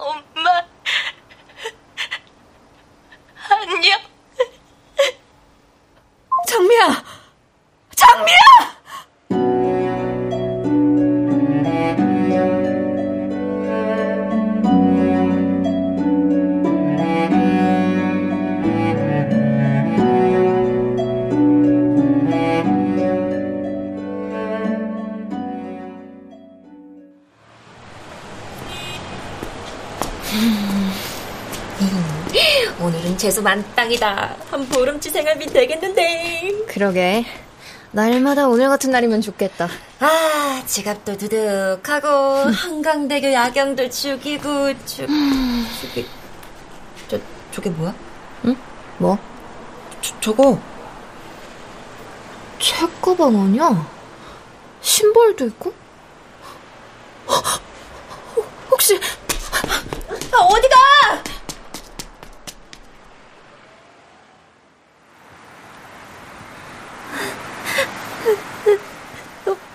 엄마, 0.00 0.66
안녕. 3.48 4.00
장미야! 6.48 7.23
장미야! 7.94 8.36
오늘은 32.80 33.16
재수 33.16 33.40
만땅이다. 33.40 34.36
한 34.50 34.68
보름치 34.68 35.08
생활비 35.08 35.46
되겠는데. 35.46 36.66
그러게. 36.68 37.24
날마다 37.98 38.48
오늘 38.48 38.68
같은 38.68 38.90
날이면 38.90 39.20
좋겠다. 39.20 39.68
아, 40.00 40.62
지갑도 40.66 41.16
두둑하고, 41.16 42.08
한강대교 42.50 43.32
야경도 43.32 43.88
죽이고, 43.88 44.74
죽, 44.84 45.06
죽이. 45.80 46.04
저, 47.06 47.16
저게 47.52 47.70
뭐야? 47.70 47.94
뭐? 48.98 49.16
저, 50.00 50.20
저거. 50.20 50.60
책가방 52.58 53.28
아니야? 53.28 53.88
신발도 54.80 55.46
있고? 55.46 55.72
혹시, 58.72 58.98
아, 60.32 60.36
어디가! 60.38 60.74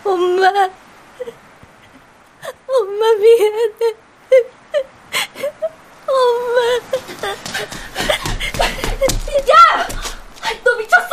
엄마. 0.04 0.48
엄마 2.68 3.14
미안해. 3.14 3.96
엄마. 6.08 6.60
야! 9.50 9.88
너 10.64 10.76
미쳤어? 10.76 11.10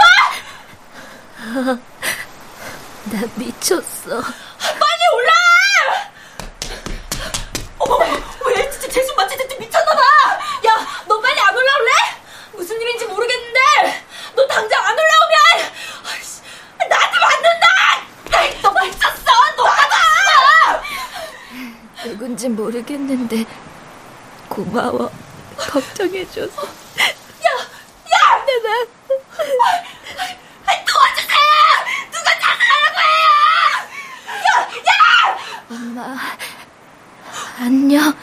나 3.04 3.22
미쳤어. 3.36 4.20
빨리 4.60 5.02
올라! 5.14 5.32
어머, 7.78 7.98
왜 8.46 8.70
진짜 8.70 8.88
재수 8.88 9.14
맞지 9.14 9.36
듯 9.36 9.58
미쳤나봐! 9.58 10.00
야, 10.66 10.86
너 11.06 11.20
빨리 11.20 11.38
안 11.40 11.54
올라올래? 11.54 11.90
무슨 12.52 12.80
일인지 12.80 13.04
모르겠는데, 13.06 14.04
너 14.34 14.46
당장 14.46 14.82
안 14.84 14.92
올라오면, 14.98 15.72
아이씨, 16.10 16.40
나한테 16.88 17.18
맞는다! 17.18 17.66
아이, 18.32 18.60
너 18.62 18.70
미쳤어! 18.72 19.32
너 19.56 19.62
가자! 19.64 19.96
누군지 22.04 22.48
모르겠는데 22.48 23.44
고마워. 24.48 25.10
걱정해줘서. 25.56 26.62
야, 26.62 27.50
야! 28.12 28.44
내가. 28.46 28.86
도와주세요! 30.86 31.56
누가 32.12 32.30
자살하라고 32.38 32.98
해요! 33.00 33.28
야, 34.46 34.48
야! 34.86 35.38
엄마, 35.70 35.98
안녕. 37.58 38.14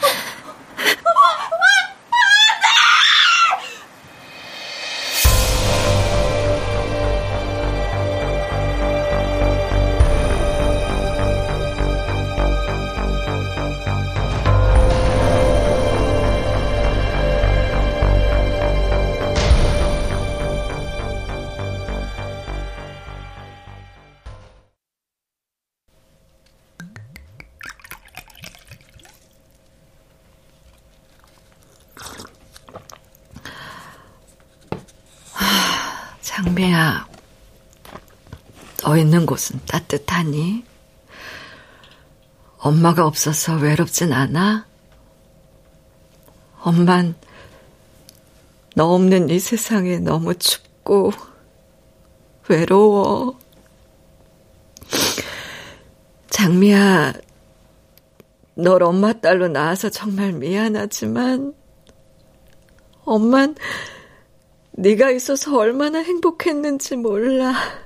있는 39.04 39.26
곳은 39.26 39.60
따뜻하니? 39.66 40.64
엄마가 42.58 43.06
없어서 43.06 43.56
외롭진 43.56 44.12
않아? 44.12 44.66
엄만 46.62 47.14
너 48.74 48.86
없는 48.94 49.28
이 49.28 49.38
세상에 49.38 49.98
너무 49.98 50.34
춥고 50.34 51.12
외로워. 52.48 53.38
장미야, 56.30 57.12
널 58.54 58.82
엄마 58.82 59.12
딸로 59.12 59.48
낳아서 59.48 59.90
정말 59.90 60.32
미안하지만 60.32 61.54
엄만 63.04 63.54
네가 64.72 65.10
있어서 65.10 65.56
얼마나 65.56 65.98
행복했는지 65.98 66.96
몰라. 66.96 67.83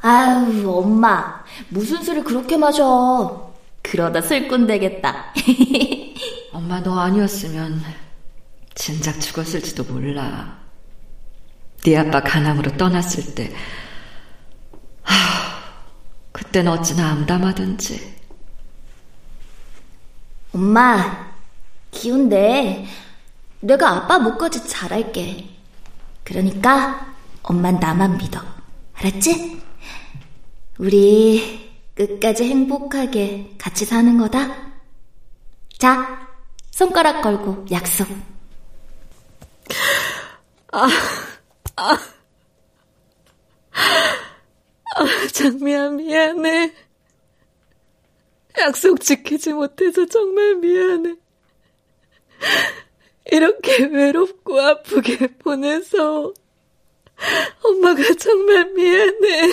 아유, 0.00 0.70
엄마. 0.70 1.42
무슨 1.68 2.02
술을 2.02 2.24
그렇게 2.24 2.56
마셔. 2.56 3.52
그러다 3.82 4.20
술꾼 4.20 4.66
되겠다. 4.66 5.32
엄마 6.52 6.80
너 6.82 6.98
아니었으면 6.98 7.82
진작 8.74 9.20
죽었을지도 9.20 9.84
몰라. 9.84 10.58
네 11.84 11.96
아빠 11.96 12.20
가남으로 12.20 12.76
떠났을 12.76 13.34
때, 13.34 13.54
하, 15.02 15.14
그땐 16.32 16.66
어찌나 16.66 17.12
암담하던지. 17.12 18.16
엄마, 20.52 21.32
기운데 21.90 22.86
내가 23.60 23.90
아빠 23.90 24.18
목까지 24.18 24.66
잘할게. 24.66 25.48
그러니까 26.24 27.14
엄만 27.42 27.78
나만 27.78 28.18
믿어. 28.18 28.40
알았지? 28.94 29.62
우리 30.78 31.70
끝까지 31.94 32.44
행복하게 32.44 33.54
같이 33.58 33.84
사는 33.86 34.18
거다. 34.18 34.74
자, 35.78 36.28
손가락 36.70 37.22
걸고 37.22 37.64
약속. 37.70 38.06
아, 40.72 40.88
아. 41.76 41.98
아, 44.96 45.04
장미야, 45.32 45.90
미안해. 45.90 46.74
약속 48.58 49.00
지키지 49.00 49.52
못해서 49.52 50.04
정말 50.06 50.56
미안해. 50.56 51.16
이렇게 53.32 53.84
외롭고 53.86 54.60
아프게 54.60 55.26
보내서 55.38 56.32
엄마가 57.62 58.02
정말 58.18 58.72
미안해. 58.72 59.52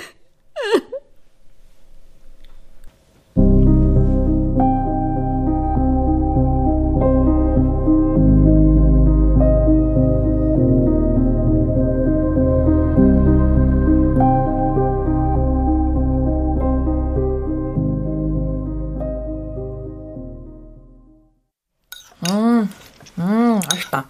맛있다. 23.93 24.08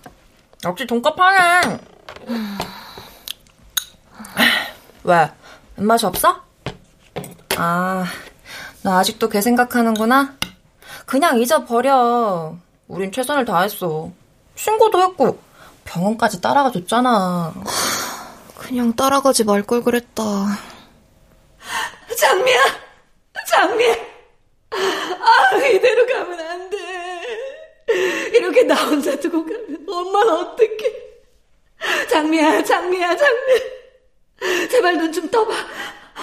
역시 0.66 0.88
돈값 0.88 1.20
하네. 1.20 1.78
왜? 5.04 5.30
입맛이 5.78 6.06
없어? 6.06 6.42
아, 7.58 8.06
너 8.84 8.98
아직도 8.98 9.28
걔 9.30 9.42
생각하는구나? 9.42 10.36
그냥 11.06 11.40
잊어버려. 11.42 12.56
우린 12.88 13.12
최선을 13.12 13.44
다했어. 13.46 14.10
신고도 14.56 15.02
했고, 15.02 15.40
병원까지 15.84 16.40
따라가 16.42 16.72
줬잖아. 16.72 17.54
그냥 18.56 18.94
따라가지 18.96 19.44
말 19.44 19.64
걸 19.64 19.84
그랬다. 19.84 20.24
장미야! 22.18 22.60
장미! 23.48 23.84
아, 24.72 25.56
이대로 25.58 26.06
가면 26.06 26.40
안 26.40 26.70
돼. 26.70 26.73
이렇게 28.44 28.64
나 28.64 28.76
혼자 28.76 29.18
두고 29.18 29.46
가면 29.46 29.86
엄마는 29.88 30.34
어떡해. 30.34 31.04
장미야, 32.10 32.64
장미야, 32.64 33.16
장미. 33.16 33.54
제발 34.70 34.98
눈 34.98 35.12
좀 35.14 35.30
떠봐. 35.32 35.54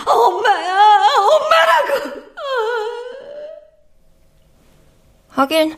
엄마야, 0.06 0.76
엄마라고. 1.18 2.20
하긴, 5.28 5.76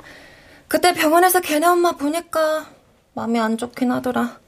그때 0.66 0.92
병원에서 0.92 1.40
걔네 1.40 1.66
엄마 1.66 1.92
보니까 1.92 2.66
마음이 3.14 3.38
안 3.38 3.56
좋긴 3.56 3.92
하더라. 3.92 4.40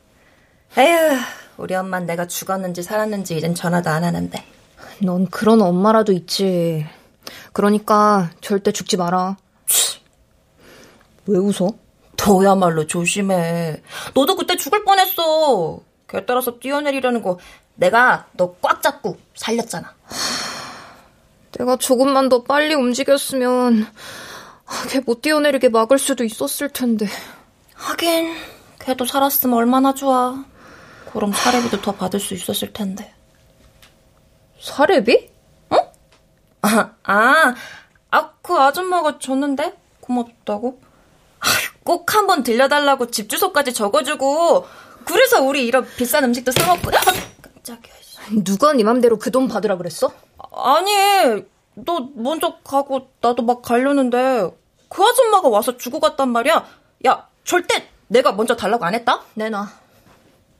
에휴, 0.77 1.17
우리 1.59 1.75
엄만 1.75 2.07
내가 2.07 2.27
죽었는지 2.27 2.83
살았는지 2.83 3.37
이젠 3.37 3.55
전화도 3.55 3.89
안 3.91 4.03
하는데. 4.03 4.45
넌 5.03 5.27
그런 5.27 5.63
엄마라도 5.63 6.13
있지. 6.13 6.85
그러니까 7.53 8.31
절대 8.41 8.73
죽지 8.73 8.97
마라. 8.97 9.37
왜 11.27 11.39
웃어? 11.39 11.84
너야말로 12.27 12.87
조심해. 12.87 13.83
너도 14.15 14.37
그때 14.37 14.57
죽을 14.57 14.85
뻔했어. 14.85 15.81
걔 16.09 16.25
따라서 16.25 16.59
뛰어내리려는 16.59 17.23
거 17.23 17.39
내가 17.75 18.27
너 18.37 18.55
꽉 18.63 18.83
잡고 18.83 19.19
살렸잖아. 19.35 19.95
내가 21.59 21.77
조금만 21.77 22.29
더 22.29 22.43
빨리 22.43 22.75
움직였으면 22.75 23.87
걔 24.91 25.01
못 25.01 25.23
뛰어내리게 25.23 25.69
막을 25.69 25.99
수도 25.99 26.25
있었을 26.25 26.69
텐데. 26.71 27.07
하긴 27.75 28.35
걔도 28.81 29.05
살았으면 29.05 29.57
얼마나 29.57 29.93
좋아. 29.95 30.45
그럼 31.13 31.33
사례비도 31.33 31.81
더 31.83 31.93
받을 31.93 32.19
수 32.21 32.35
있었을 32.35 32.73
텐데. 32.73 33.13
사례비? 34.61 35.31
응? 35.73 35.79
아, 36.63 36.91
아, 37.05 37.55
아, 38.11 38.31
그 38.43 38.55
아줌마가 38.55 39.19
줬는데? 39.19 39.77
고맙다고? 40.01 40.81
꼭 41.85 42.14
한번 42.14 42.42
들려달라고 42.42 43.11
집 43.11 43.29
주소까지 43.29 43.73
적어주고, 43.75 44.66
그래서 45.05 45.42
우리 45.42 45.66
이런 45.66 45.87
비싼 45.97 46.25
음식도 46.25 46.51
사먹고, 46.53 46.90
아, 46.90 47.01
깜짝이야. 47.42 47.94
누가 48.42 48.73
네 48.73 48.83
맘대로 48.85 49.18
그 49.18 49.31
돈 49.31 49.49
받으라 49.49 49.77
그랬어? 49.77 50.11
아니, 50.53 51.44
너 51.75 52.09
먼저 52.14 52.57
가고 52.64 53.11
나도 53.20 53.42
막 53.42 53.61
가려는데, 53.62 54.51
그 54.88 55.03
아줌마가 55.03 55.49
와서 55.49 55.77
주고 55.77 56.01
갔단 56.01 56.31
말이야. 56.31 56.66
야, 57.07 57.29
절대 57.44 57.88
내가 58.09 58.33
먼저 58.33 58.57
달라고 58.57 58.85
안 58.87 58.94
했다? 58.94 59.23
내놔. 59.35 59.68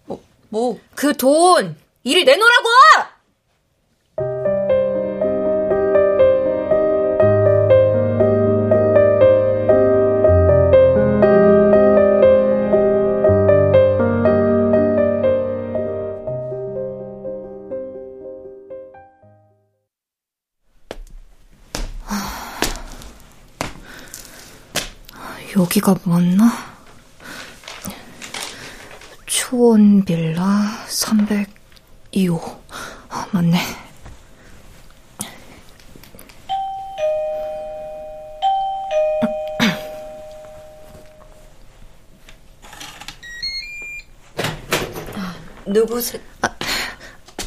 뭐, 0.06 0.20
뭐. 0.50 0.78
그 0.94 1.16
돈, 1.16 1.76
이리 2.02 2.24
내놓으라고! 2.24 2.68
여기가 25.56 25.96
맞나? 26.02 26.50
초원 29.24 30.04
빌라 30.04 30.84
302호. 30.88 32.58
아, 33.08 33.28
맞네. 33.30 33.60
누구세요? 45.66 46.20
아, 46.42 46.48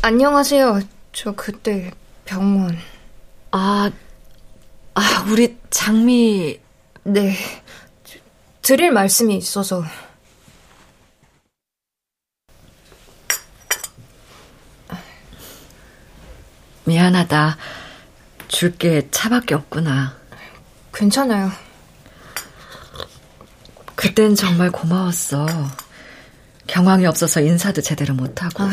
안녕하세요. 0.02 0.80
저 1.12 1.34
그때 1.34 1.92
병원. 2.24 2.78
아, 3.52 3.92
아, 4.94 5.26
우리 5.30 5.58
장미. 5.70 6.60
네. 7.04 7.36
드릴 8.68 8.92
말씀이 8.92 9.38
있어서. 9.38 9.86
미안하다. 16.86 17.58
줄 18.48 18.78
게 18.78 19.08
차밖에 19.12 19.56
없구나. 19.56 20.16
괜찮아요. 20.94 21.52
그땐 23.96 24.36
정말 24.36 24.72
고마웠어. 24.72 25.46
경황이 26.68 27.06
없어서 27.06 27.42
인사도 27.42 27.82
제대로 27.82 28.14
못하고. 28.14 28.64
아, 28.64 28.70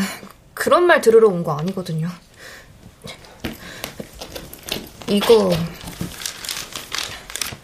그런 0.53 0.83
말 0.85 1.01
들으러 1.01 1.27
온 1.27 1.43
거 1.43 1.57
아니거든요. 1.57 2.09
이거. 5.07 5.51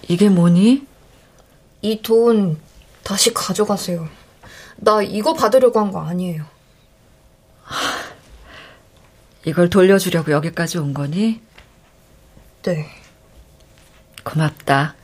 이게 0.07 0.29
뭐니? 0.29 0.85
이 1.81 2.01
돈 2.01 2.59
다시 3.03 3.33
가져가세요. 3.33 4.07
나 4.77 5.01
이거 5.01 5.33
받으려고 5.33 5.79
한 5.79 5.91
거 5.91 6.01
아니에요. 6.01 6.45
이걸 9.45 9.69
돌려주려고 9.69 10.31
여기까지 10.31 10.77
온 10.77 10.93
거니? 10.93 11.41
네. 12.63 12.87
고맙다. 14.23 14.95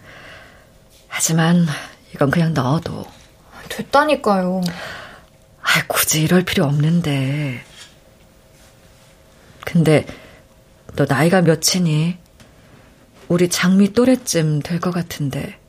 하지만 1.08 1.66
이건 2.13 2.30
그냥 2.30 2.54
넣어도. 2.54 3.06
됐다니까요. 3.70 4.62
아, 5.62 5.88
굳이 5.88 6.22
이럴 6.22 6.44
필요 6.44 6.66
없는데. 6.66 7.63
근데 9.66 10.06
너 10.96 11.06
나이가 11.06 11.42
몇이니? 11.42 12.18
우리 13.28 13.50
장미 13.50 13.92
또래쯤 13.94 14.62
될 14.62 14.80
것 14.80 14.92
같은데. 14.92 15.60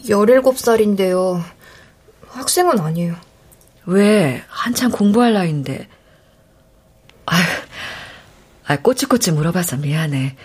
17살인데요. 0.00 1.42
학생은 2.28 2.80
아니에요. 2.80 3.16
왜? 3.86 4.42
한참 4.48 4.90
공부할 4.90 5.32
나이인데. 5.34 5.88
아휴, 7.26 7.42
아, 8.66 8.76
꼬치꼬치 8.76 9.32
물어봐서 9.32 9.76
미안해. 9.78 10.36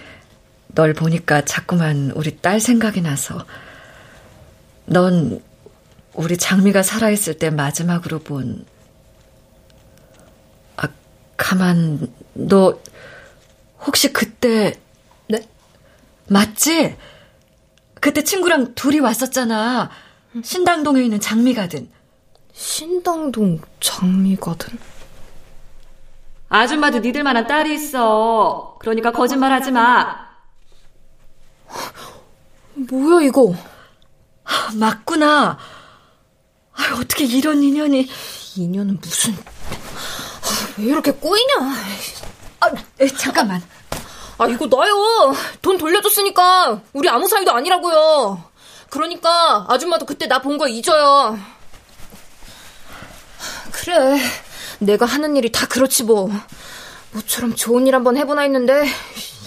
널 0.68 0.94
보니까 0.94 1.46
자꾸만 1.46 2.12
우리 2.16 2.38
딸 2.38 2.60
생각이 2.60 3.02
나서. 3.02 3.46
넌 4.86 5.42
우리 6.14 6.38
장미가 6.38 6.84
살아있을 6.84 7.38
때 7.38 7.50
마지막으로 7.50 8.20
본. 8.20 8.66
아, 10.78 10.88
가만, 11.36 12.12
너, 12.34 12.80
혹시 13.86 14.12
그때. 14.12 14.80
네? 15.28 15.48
맞지? 16.28 16.96
그때 18.00 18.24
친구랑 18.24 18.76
둘이 18.76 19.00
왔었잖아. 19.00 19.90
신당동에 20.44 21.02
있는 21.04 21.20
장미가든. 21.20 21.90
신당동 22.54 23.60
장미가든? 23.80 24.80
아줌마도 26.50 27.00
니들 27.00 27.24
만한 27.24 27.46
딸이 27.48 27.74
있어. 27.76 28.78
그러니까 28.80 29.12
거짓말 29.12 29.52
하지 29.52 29.72
마. 29.72 30.28
뭐야, 32.74 33.26
이거? 33.26 33.54
맞구나. 34.80 35.58
아, 36.74 36.84
어떻게 37.00 37.26
이런 37.26 37.62
인연이. 37.64 38.08
인연은 38.56 39.00
무슨. 39.02 39.36
왜 40.78 40.86
이렇게 40.86 41.12
꼬이냐? 41.12 41.56
아, 42.60 42.68
에, 43.00 43.08
잠깐만. 43.08 43.62
아, 44.40 44.48
이거 44.48 44.68
나요. 44.68 45.34
돈 45.62 45.78
돌려줬으니까 45.78 46.82
우리 46.94 47.10
아무 47.10 47.28
사이도 47.28 47.52
아니라고요. 47.52 48.44
그러니까 48.90 49.66
아줌마도 49.68 50.06
그때 50.06 50.28
나 50.28 50.40
본 50.42 50.58
거 50.58 50.68
잊어요. 50.68 51.38
그래. 53.72 54.18
내가 54.80 55.06
하는 55.06 55.36
일이 55.36 55.52
다 55.52 55.66
그렇지 55.68 56.04
뭐. 56.04 56.30
모처럼 57.12 57.56
좋은 57.56 57.88
일 57.88 57.96
한번 57.96 58.16
해보나 58.18 58.44
했는데 58.44 58.86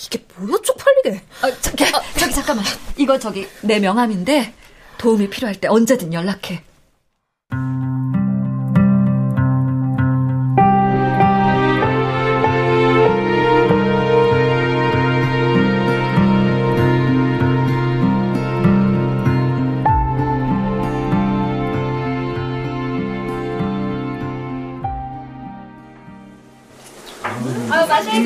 이게 0.05 0.25
뭐야 0.37 0.59
쪽팔리게. 0.63 1.23
아, 1.43 1.51
저기, 1.61 1.85
아, 1.85 2.03
저기 2.19 2.33
잠깐만. 2.35 2.65
이거 2.97 3.19
저기 3.19 3.47
내 3.63 3.79
명함인데 3.79 4.55
도움이 4.99 5.31
필요할 5.31 5.61
때 5.61 5.69
언제든 5.69 6.13
연락해. 6.13 6.65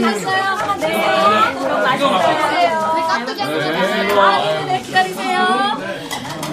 맛있게 0.01 0.25
갔어요. 0.25 0.77
네. 0.79 1.55
그럼 1.59 1.83
맛있게 1.83 2.09
드세요. 2.37 2.95
아, 4.17 4.65
네, 4.67 4.83
기다리세요. 4.83 5.39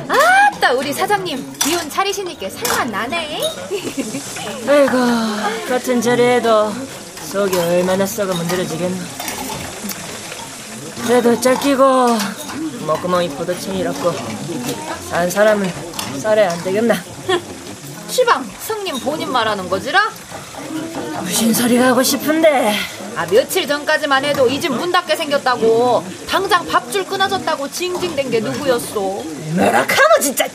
아따, 0.08 0.74
우리 0.74 0.94
사장님. 0.94 1.54
기운 1.60 1.90
차리시니까 1.90 2.50
살만 2.50 2.92
나네. 2.92 3.42
아이고, 4.68 4.98
같은 5.70 6.02
자리에도 6.02 6.72
속이 7.32 7.58
얼마나 7.58 8.06
썩으면 8.06 8.46
늘어지겠나. 8.48 9.04
그래도 11.08 11.40
짧기고, 11.40 12.18
먹구멍이 12.86 13.30
포도청이라고, 13.30 14.14
산 15.10 15.30
사람은 15.30 15.72
쌀에 16.20 16.46
안 16.46 16.64
되겠나. 16.64 16.96
시방, 18.08 18.46
성님 18.60 19.00
본인 19.00 19.32
말하는 19.32 19.70
거지라? 19.70 20.00
무슨 21.22 21.54
소리가 21.54 21.88
하고 21.88 22.04
싶은데. 22.04 22.76
아, 23.16 23.26
며칠 23.28 23.68
전까지만 23.68 24.24
해도 24.26 24.48
이 24.48 24.60
집 24.60 24.70
문 24.72 24.92
닫게 24.92 25.16
생겼다고. 25.16 26.04
당장 26.30 26.66
밥줄 26.68 27.06
끊어졌다고 27.06 27.70
징징댄 27.70 28.30
게 28.32 28.40
누구였어? 28.40 29.00
뭐라 29.56 29.86
카노 29.86 30.20
진짜. 30.22 30.46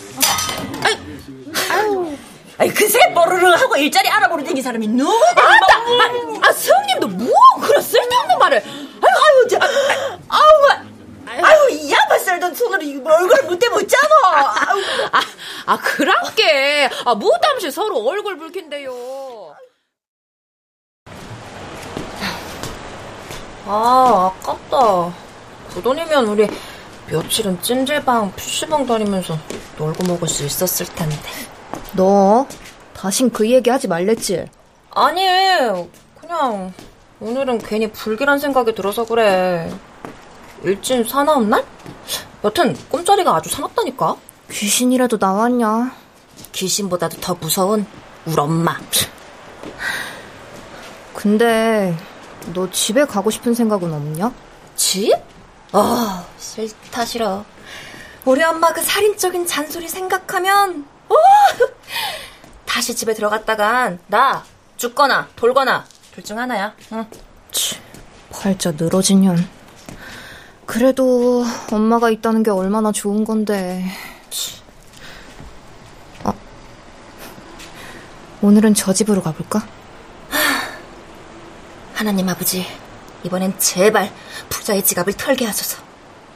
아유, 1.71 2.17
아유 2.59 2.73
그새 2.75 2.99
뽀르르 3.13 3.47
하고 3.55 3.77
일자리 3.77 4.09
알아보러 4.09 4.43
다닌 4.45 4.63
사람이 4.63 4.89
누구? 4.89 5.13
아따! 5.37 5.75
아, 5.77 6.49
아, 6.49 6.53
성님도 6.53 7.09
뭐 7.09 7.29
그런 7.61 7.83
쓸데없는 7.83 8.39
말을. 8.39 8.59
아유, 8.59 8.67
아유, 9.03 9.49
저, 9.51 9.59
아우, 10.29 11.43
아유, 11.45 11.71
이 11.71 11.91
양반 11.93 12.19
썰던 12.19 12.55
손으로 12.55 12.81
얼굴 13.15 13.43
못대 13.45 13.69
못 13.69 13.87
잡아. 13.87 14.55
아유. 14.71 14.83
아, 15.13 15.21
아, 15.67 15.77
그랑께. 15.79 16.89
아, 17.05 17.15
무담시 17.15 17.71
서로 17.71 17.99
얼굴 18.07 18.39
붉힌대요. 18.39 18.93
아, 23.67 24.33
아깝다. 24.41 25.13
그 25.75 25.83
돈이면 25.83 26.27
우리 26.27 26.49
며칠은 27.11 27.61
찜질방, 27.63 28.33
PC방 28.35 28.87
다니면서 28.87 29.37
놀고 29.77 30.05
먹을 30.05 30.29
수 30.29 30.45
있었을 30.45 30.87
텐데. 30.87 31.17
너 31.93 32.47
다신 32.95 33.31
그 33.31 33.51
얘기 33.51 33.69
하지 33.69 33.89
말랬지? 33.89 34.47
아니, 34.91 35.23
그냥 36.21 36.73
오늘은 37.21 37.59
괜히 37.59 37.91
불길한 37.91 38.39
생각이 38.39 38.75
들어서 38.75 39.05
그래. 39.05 39.71
일진 40.63 41.05
사나운 41.05 41.51
날? 41.51 41.65
여튼 42.45 42.77
꿈자리가 42.89 43.37
아주 43.37 43.51
사납다니까. 43.51 44.17
귀신이라도 44.51 45.19
나왔냐? 45.21 45.93
귀신보다도 46.53 47.21
더 47.21 47.35
무서운 47.35 47.87
우리 48.25 48.39
엄마. 48.39 48.77
근데 51.15 51.97
너 52.55 52.71
집에 52.71 53.05
가고 53.05 53.31
싶은 53.31 53.55
생각은 53.55 53.93
없냐? 53.93 54.33
집? 54.77 55.13
어, 55.73 56.25
싫다 56.39 57.05
싫어. 57.05 57.45
우리 58.25 58.43
엄마 58.43 58.73
그 58.73 58.83
살인적인 58.83 59.47
잔소리 59.47 59.89
생각하면 59.89 60.87
어, 61.09 61.15
다시 62.65 62.95
집에 62.95 63.15
들어갔다간 63.15 63.99
나 64.09 64.45
죽거나 64.77 65.29
돌거나 65.37 65.85
둘 66.13 66.25
중 66.25 66.39
하나야. 66.39 66.75
응. 66.93 67.07
치, 67.53 67.77
팔자 68.31 68.73
늘어진 68.73 69.21
년. 69.23 69.49
그래도 70.65 71.45
엄마가 71.71 72.11
있다는 72.11 72.43
게 72.43 72.51
얼마나 72.51 72.91
좋은 72.91 73.25
건데. 73.25 73.85
아, 76.25 76.33
오늘은 78.43 78.75
저 78.75 78.93
집으로 78.93 79.23
가볼까? 79.23 79.67
하나님 81.97 82.29
아버지, 82.29 82.67
이번엔 83.25 83.59
제발 83.59 84.11
부자의 84.51 84.85
지갑을 84.85 85.15
털게 85.15 85.47
하소서. 85.47 85.83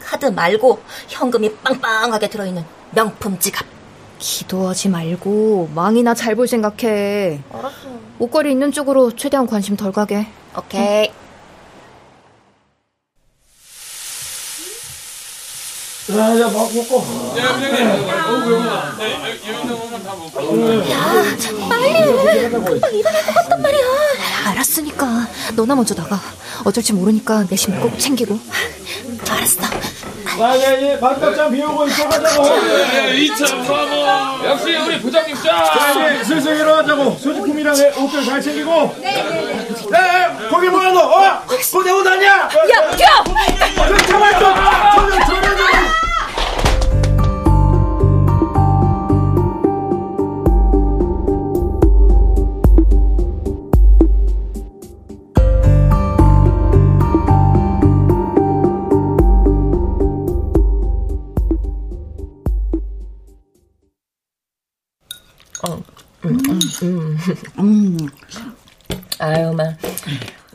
카드 0.00 0.24
말고 0.24 0.80
현금이 1.08 1.54
빵빵하게 1.56 2.30
들어있는 2.30 2.64
명품 2.92 3.38
지갑. 3.38 3.66
기도하지 4.18 4.88
말고 4.88 5.68
망이나 5.74 6.14
잘 6.14 6.34
볼 6.34 6.48
생각해. 6.48 7.42
알았어. 7.52 7.76
옷걸이 8.18 8.50
있는 8.50 8.72
쪽으로 8.72 9.14
최대한 9.14 9.46
관심 9.46 9.76
덜 9.76 9.92
가게. 9.92 10.26
오케이. 10.56 11.12
자, 16.10 16.36
자, 16.36 16.44
막 16.48 16.74
먹고. 16.74 17.04
빨리! 21.68 22.98
입안에 22.98 23.22
먹었단 23.26 23.62
말이야. 23.62 23.80
알았으니까 24.46 25.06
너나 25.54 25.74
먼저 25.74 25.94
나가. 25.94 26.20
어쩔지 26.64 26.92
모르니까 26.94 27.46
내 27.48 27.56
신발 27.56 27.80
꼭 27.82 27.98
챙기고. 27.98 28.38
알았어. 29.30 29.60
자, 30.38 30.54
이제 30.56 30.98
반값장 31.00 31.50
비우고 31.52 31.86
이쪽하자고. 31.88 32.44
이참 33.14 33.64
브라보. 33.64 34.46
역시 34.46 34.76
우리 34.76 35.00
부장님 35.00 35.36
짱. 35.36 35.44
자, 35.44 36.10
이제 36.14 36.24
슬슬 36.24 36.56
일어나자고. 36.56 37.12
소지품이랑 37.18 37.74
내 37.76 37.88
옷들 37.90 38.24
잘 38.24 38.40
챙기고. 38.40 38.96
네, 39.00 39.22
네. 39.90 40.48
거기 40.50 40.68
뭐야, 40.68 40.92
너? 40.92 41.00
어? 41.00 41.42
거기 41.46 41.90
옷 41.90 42.06
아니야? 42.06 42.32
야, 42.32 42.48
튀어! 42.96 43.24
저 43.88 44.12
가만 44.12 44.30
있어. 44.32 44.54
저는, 44.94 45.26
저는, 45.26 45.89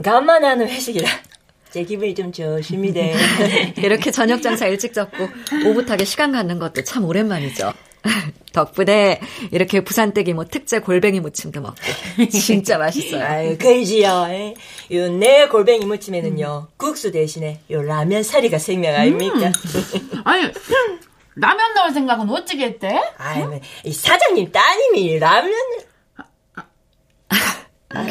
간만에 0.06 0.48
하는 0.48 0.70
회식이라. 0.70 1.10
제 1.72 1.84
기분이 1.84 2.14
좀 2.14 2.32
좋습니다. 2.32 3.02
이렇게 3.82 4.12
저녁 4.12 4.44
장사 4.44 4.68
일찍 4.68 4.94
잡고 4.94 5.28
오붓하게 5.66 6.06
시간 6.06 6.32
갖는 6.32 6.60
것도 6.60 6.84
참 6.84 7.06
오랜만이죠. 7.06 7.74
덕분에 8.54 9.20
이렇게 9.52 9.84
부산댁이 9.84 10.34
뭐 10.34 10.46
특제 10.46 10.78
골뱅이 10.78 11.20
무침도 11.20 11.60
먹고 11.60 11.76
진짜 12.30 12.78
맛있어요. 12.78 13.24
아유, 13.26 13.58
그지요. 13.58 14.28
요내 14.92 15.48
골뱅이 15.48 15.84
무침에는요, 15.86 16.68
국수 16.78 17.12
대신에 17.12 17.62
요 17.72 17.82
라면 17.82 18.22
사리가 18.22 18.60
생명 18.60 18.94
아닙니까? 18.94 19.52
아니, 20.24 20.52
라면 21.36 21.74
넣을 21.74 21.92
생각은 21.94 22.30
어찌게 22.30 22.64
했대? 22.64 23.02
아유, 23.18 23.60
이 23.84 23.92
사장님 23.92 24.52
따님이 24.52 25.18
라면을. 25.18 25.56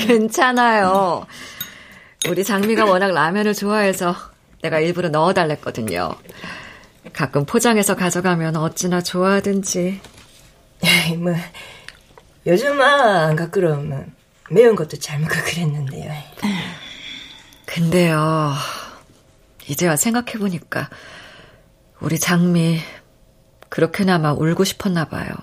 괜찮아요. 0.06 1.26
우리 2.28 2.42
장미가 2.42 2.86
워낙 2.86 3.12
라면을 3.12 3.54
좋아해서 3.54 4.14
내가 4.62 4.80
일부러 4.80 5.08
넣어달랬거든요. 5.10 6.14
가끔 7.12 7.44
포장해서 7.44 7.96
가져가면 7.96 8.56
어찌나 8.56 9.02
좋아하든지. 9.02 10.00
뭐 11.18 11.34
요즘은 12.46 12.80
안뭐 12.80 14.04
매운 14.50 14.76
것도 14.76 14.98
잘 14.98 15.18
먹고 15.20 15.34
그랬는데요. 15.44 16.12
근데요, 17.66 18.52
이제와 19.66 19.96
생각해보니까 19.96 20.88
우리 22.00 22.18
장미 22.18 22.80
그렇게나마 23.68 24.32
울고 24.32 24.64
싶었나 24.64 25.06
봐요. 25.06 25.34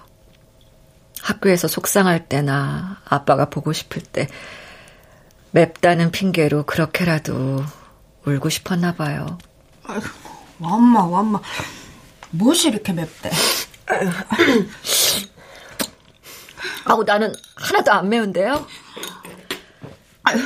학교에서 1.21 1.67
속상할 1.67 2.27
때나 2.27 3.01
아빠가 3.05 3.49
보고 3.49 3.73
싶을 3.73 4.01
때 4.01 4.27
맵다는 5.51 6.11
핑계로 6.11 6.63
그렇게라도 6.63 7.63
울고 8.25 8.49
싶었나 8.49 8.95
봐요. 8.95 9.37
완마 10.59 11.03
완마 11.03 11.41
무엇이 12.29 12.69
이렇게 12.69 12.93
맵대? 12.93 13.29
아우 16.85 17.03
나는 17.03 17.33
하나도 17.55 17.91
안 17.91 18.09
매운데요. 18.09 18.65
아유, 20.23 20.37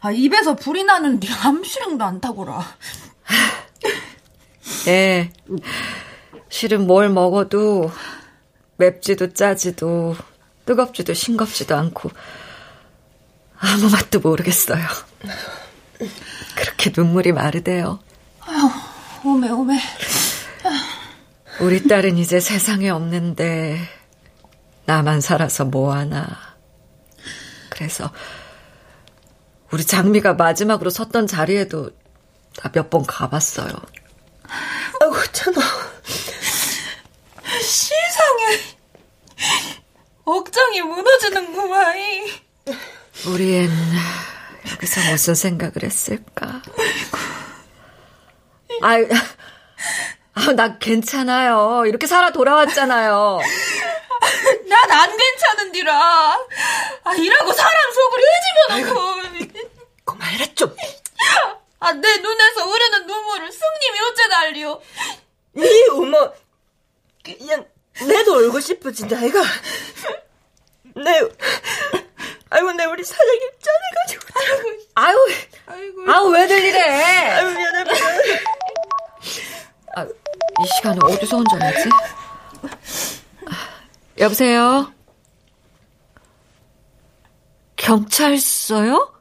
아, 0.00 0.10
입에서 0.12 0.54
불이 0.54 0.84
나는데 0.84 1.28
암시랑도 1.32 2.04
안 2.04 2.20
타고라. 2.20 2.60
네, 4.84 5.32
실은 6.48 6.86
뭘 6.86 7.08
먹어도 7.08 7.90
맵지도 8.76 9.32
짜지도 9.32 10.14
뜨겁지도 10.66 11.14
싱겁지도 11.14 11.74
않고 11.76 12.10
아무 13.58 13.90
맛도 13.90 14.20
모르겠어요. 14.20 14.84
그렇게 16.54 16.92
눈물이 16.96 17.32
마르대요. 17.32 17.98
아유, 18.40 18.70
오메 19.24 19.50
오메. 19.50 19.80
우리 21.60 21.86
딸은 21.86 22.18
이제 22.18 22.38
세상에 22.40 22.88
없는데 22.88 23.80
나만 24.86 25.20
살아서 25.20 25.64
뭐하나. 25.64 26.56
그래서 27.68 28.12
우리 29.70 29.84
장미가 29.84 30.34
마지막으로 30.34 30.90
섰던 30.90 31.26
자리에도 31.26 31.90
나몇번 32.62 33.06
가봤어요. 33.06 33.70
아이고 35.00 35.16
참아. 35.32 35.60
세상에 37.60 38.60
억장이 40.24 40.80
무너지는구만. 40.82 41.96
우리엔 43.26 43.70
여기서 44.72 45.10
무슨 45.10 45.34
생각을 45.34 45.82
했을까? 45.82 46.62
아유, 48.82 49.08
아, 50.34 50.52
나 50.52 50.78
괜찮아요. 50.78 51.84
이렇게 51.86 52.06
살아 52.06 52.30
돌아왔잖아요. 52.32 53.40
난 54.68 54.90
안 54.90 55.16
괜찮은디라. 55.16 55.92
아, 57.04 57.14
이라고 57.14 57.52
사람 57.52 57.72
속을 57.92 58.20
헤집어놓고. 58.68 59.64
그만해라 60.04 60.46
좀. 60.54 60.74
아, 61.80 61.92
내 61.92 62.16
눈에서 62.18 62.64
흐르는 62.66 63.06
눈물을 63.06 63.52
승님이 63.52 64.00
어째 64.00 64.26
날리오. 64.28 64.82
네 65.52 65.68
어머, 65.92 66.32
그냥 67.24 67.66
내도 68.06 68.36
울고 68.38 68.60
싶어진다 68.60 69.18
아이가. 69.18 69.40
내, 70.96 71.20
아이고 72.50 72.72
내 72.72 72.84
우리 72.84 73.04
사장님 73.04 73.48
짠해가지고. 73.60 74.38
아유, 74.94 75.16
아이고, 75.66 76.12
아유 76.12 76.26
왜들 76.32 76.64
이래? 76.64 76.80
아유 76.80 77.50
미안해 77.50 77.84
미안해. 77.84 78.40
아, 79.96 80.04
이 80.04 80.66
시간에 80.76 80.98
어디서 81.02 81.36
운전하지? 81.36 81.88
여보세요? 84.18 84.92
경찰서요? 87.76 89.17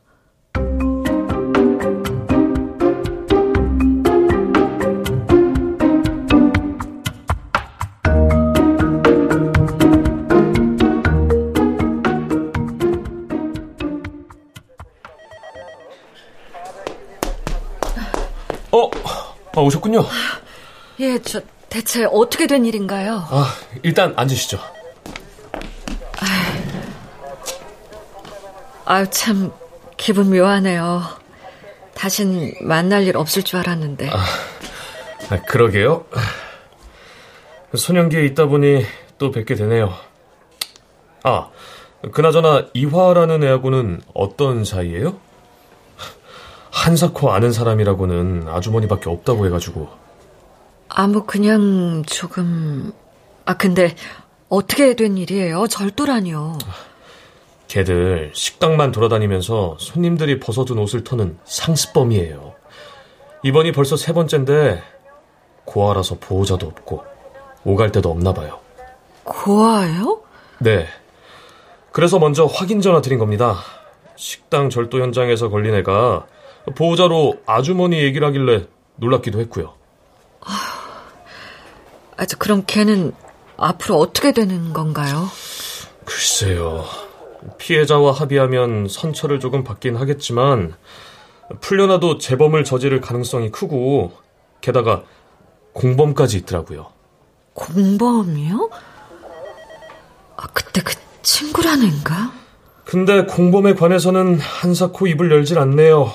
오셨군요. 19.67 20.05
예, 20.99 21.19
저 21.21 21.41
대체 21.69 22.05
어떻게 22.05 22.47
된 22.47 22.65
일인가요? 22.65 23.23
아, 23.29 23.53
일단 23.83 24.13
앉으시죠. 24.15 24.59
아유, 28.85 29.05
참, 29.09 29.51
기분 29.97 30.29
묘하네요. 30.29 31.03
다신 31.93 32.53
만날 32.61 33.03
일 33.03 33.17
없을 33.17 33.43
줄 33.43 33.59
알았는데. 33.59 34.09
아, 34.09 34.17
아, 35.29 35.41
그러게요. 35.41 36.05
소년기에 37.75 38.25
있다 38.27 38.45
보니 38.45 38.85
또 39.17 39.31
뵙게 39.31 39.55
되네요. 39.55 39.93
아, 41.23 41.49
그나저나 42.13 42.67
이화라는 42.73 43.43
애하고는 43.43 44.01
어떤 44.13 44.63
사이예요? 44.63 45.19
한사코 46.77 47.31
아는 47.31 47.51
사람이라고는 47.51 48.47
아주머니밖에 48.47 49.09
없다고 49.09 49.47
해가지고. 49.47 49.89
아무 50.89 51.23
그냥 51.23 52.03
조금 52.05 52.93
아 53.45 53.57
근데 53.57 53.95
어떻게 54.47 54.95
된 54.95 55.17
일이에요? 55.17 55.67
절도라니요. 55.67 56.59
걔들 57.67 58.31
식당만 58.33 58.91
돌아다니면서 58.91 59.77
손님들이 59.79 60.39
벗어둔 60.39 60.77
옷을 60.77 61.03
터는 61.03 61.39
상습범이에요. 61.45 62.53
이번이 63.43 63.71
벌써 63.71 63.97
세 63.97 64.13
번째인데 64.13 64.81
고아라서 65.65 66.17
보호자도 66.19 66.67
없고 66.67 67.03
오갈 67.65 67.91
데도 67.91 68.09
없나 68.11 68.33
봐요. 68.33 68.59
고아요? 69.23 70.21
네. 70.59 70.87
그래서 71.91 72.19
먼저 72.19 72.45
확인 72.45 72.81
전화 72.81 73.01
드린 73.01 73.17
겁니다. 73.17 73.57
식당 74.15 74.69
절도 74.69 75.01
현장에서 75.01 75.49
걸린 75.49 75.73
애가 75.73 76.27
보호자로 76.75 77.41
아주머니 77.45 78.01
얘기를 78.01 78.27
하길래 78.27 78.67
놀랍기도 78.97 79.39
했고요. 79.41 79.73
아, 82.17 82.25
저 82.25 82.37
그럼 82.37 82.63
걔는 82.65 83.13
앞으로 83.57 83.95
어떻게 83.97 84.31
되는 84.33 84.73
건가요? 84.73 85.27
글쎄요. 86.05 86.85
피해자와 87.57 88.11
합의하면 88.11 88.87
선처를 88.87 89.39
조금 89.39 89.63
받긴 89.63 89.95
하겠지만 89.95 90.73
풀려나도 91.61 92.17
재범을 92.17 92.63
저지를 92.63 93.01
가능성이 93.01 93.51
크고 93.51 94.13
게다가 94.61 95.03
공범까지 95.73 96.37
있더라고요. 96.37 96.91
공범이요? 97.53 98.69
아, 100.37 100.47
그때 100.53 100.81
그 100.81 100.93
친구라는 101.21 101.85
애인가? 101.85 102.31
근데 102.85 103.25
공범에 103.25 103.73
관해서는 103.73 104.39
한사코 104.39 105.07
입을 105.07 105.31
열질 105.31 105.59
않네요. 105.59 106.11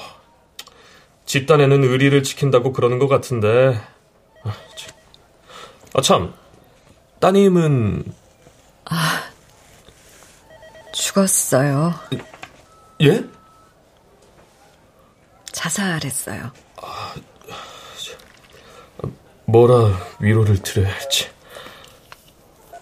집단에는 1.32 1.82
의리를 1.82 2.22
지킨다고 2.24 2.74
그러는 2.74 2.98
것 2.98 3.08
같은데. 3.08 3.80
아, 5.94 6.02
참. 6.02 6.34
따님은. 7.20 8.04
아, 8.84 9.30
죽었어요. 10.92 11.94
예? 13.00 13.24
자살했어요. 15.52 16.50
아, 16.76 17.14
뭐라 19.46 19.98
위로를 20.20 20.62
드려야 20.62 20.92
할지. 20.92 21.30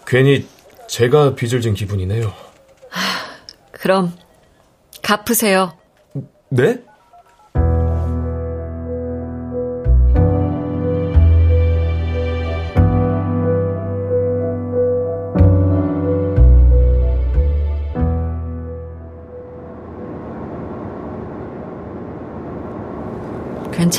괜히 0.05 0.45
제가 0.89 1.35
빚을 1.35 1.61
진 1.61 1.73
기분이네요. 1.73 2.33
그럼 3.71 4.13
갚으세요. 5.01 5.77
네? 6.49 6.83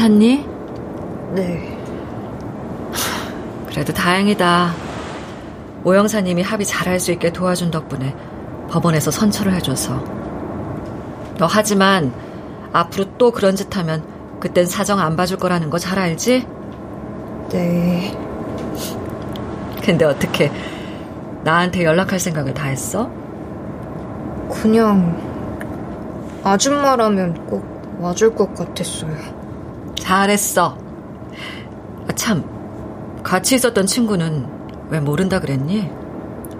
괜찮니? 0.02 0.44
네. 1.34 1.78
그래도 3.68 3.92
다행이다. 3.92 4.72
오 5.84 5.94
형사님이 5.94 6.42
합의 6.42 6.66
잘할 6.66 6.98
수 6.98 7.12
있게 7.12 7.32
도와준 7.32 7.70
덕분에 7.70 8.14
법원에서 8.68 9.12
선처를 9.12 9.54
해줘서. 9.54 10.02
너 11.38 11.46
하지만 11.46 12.12
앞으로 12.72 13.16
또 13.16 13.30
그런 13.30 13.54
짓 13.54 13.76
하면 13.76 14.02
그땐 14.40 14.66
사정 14.66 14.98
안 14.98 15.14
봐줄 15.16 15.38
거라는 15.38 15.70
거 15.70 15.78
잘 15.78 15.98
알지? 16.00 16.46
네. 17.50 18.18
근데 19.84 20.04
어떻게 20.04 20.50
나한테 21.44 21.84
연락할 21.84 22.18
생각을 22.18 22.54
다 22.54 22.66
했어? 22.66 23.08
그냥 24.50 25.16
아줌마라면 26.42 27.46
꼭 27.46 27.64
와줄 28.00 28.34
것 28.34 28.52
같았어요. 28.54 29.41
잘했어. 30.06 30.76
아, 32.08 32.12
참, 32.16 32.42
같이 33.22 33.54
있었던 33.54 33.86
친구는 33.86 34.46
왜 34.90 34.98
모른다 35.00 35.38
그랬니? 35.40 35.88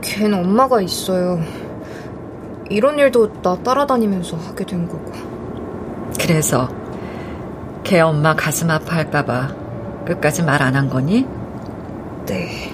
걘 0.01 0.33
엄마가 0.33 0.81
있어요. 0.81 1.41
이런 2.71 2.99
일도 2.99 3.43
나 3.43 3.57
따라다니면서 3.63 4.37
하게 4.37 4.65
된 4.65 4.89
거고. 4.89 5.13
그래서 6.21 6.69
걔 7.83 8.01
엄마 8.01 8.35
가슴 8.37 8.71
아파할까봐 8.71 9.49
끝까지 10.07 10.43
말 10.45 10.63
안 10.63 10.77
한 10.77 10.89
거니? 10.89 11.27
네. 12.27 12.71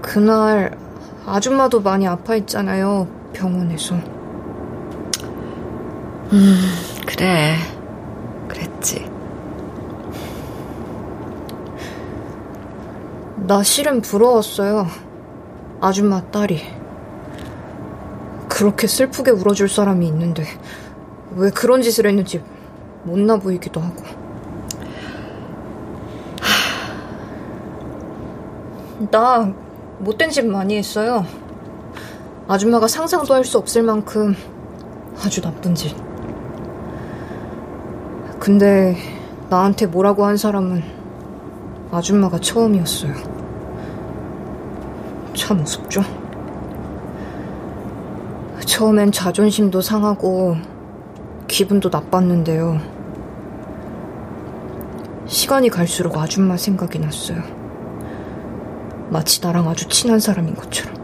그날 0.00 0.76
아줌마도 1.26 1.80
많이 1.80 2.06
아파했잖아요. 2.06 3.08
병원에서. 3.32 3.96
음, 6.32 6.60
그래. 7.06 7.54
그랬지. 8.48 9.06
나 13.48 13.62
실은 13.62 14.02
부러웠어요. 14.02 14.86
아줌마 15.80 16.20
딸이. 16.30 16.60
그렇게 18.46 18.86
슬프게 18.86 19.30
울어줄 19.30 19.70
사람이 19.70 20.06
있는데 20.08 20.44
왜 21.34 21.48
그런 21.48 21.80
짓을 21.80 22.06
했는지 22.06 22.44
못나 23.04 23.38
보이기도 23.38 23.80
하고. 23.80 24.02
나 29.10 29.50
못된 30.00 30.28
짓 30.28 30.42
많이 30.44 30.76
했어요. 30.76 31.24
아줌마가 32.48 32.86
상상도 32.86 33.32
할 33.32 33.44
수 33.46 33.56
없을 33.56 33.82
만큼 33.82 34.36
아주 35.24 35.40
나쁜 35.40 35.74
짓. 35.74 35.96
근데 38.38 38.94
나한테 39.48 39.86
뭐라고 39.86 40.26
한 40.26 40.36
사람은 40.36 40.82
아줌마가 41.90 42.38
처음이었어요. 42.38 43.37
참 45.38 45.60
우습죠? 45.60 46.02
처음엔 48.66 49.12
자존심도 49.12 49.80
상하고 49.80 50.56
기분도 51.46 51.88
나빴는데요. 51.90 52.80
시간이 55.26 55.70
갈수록 55.70 56.18
아줌마 56.18 56.56
생각이 56.56 56.98
났어요. 56.98 57.40
마치 59.10 59.40
나랑 59.40 59.68
아주 59.68 59.88
친한 59.88 60.18
사람인 60.18 60.56
것처럼. 60.56 60.98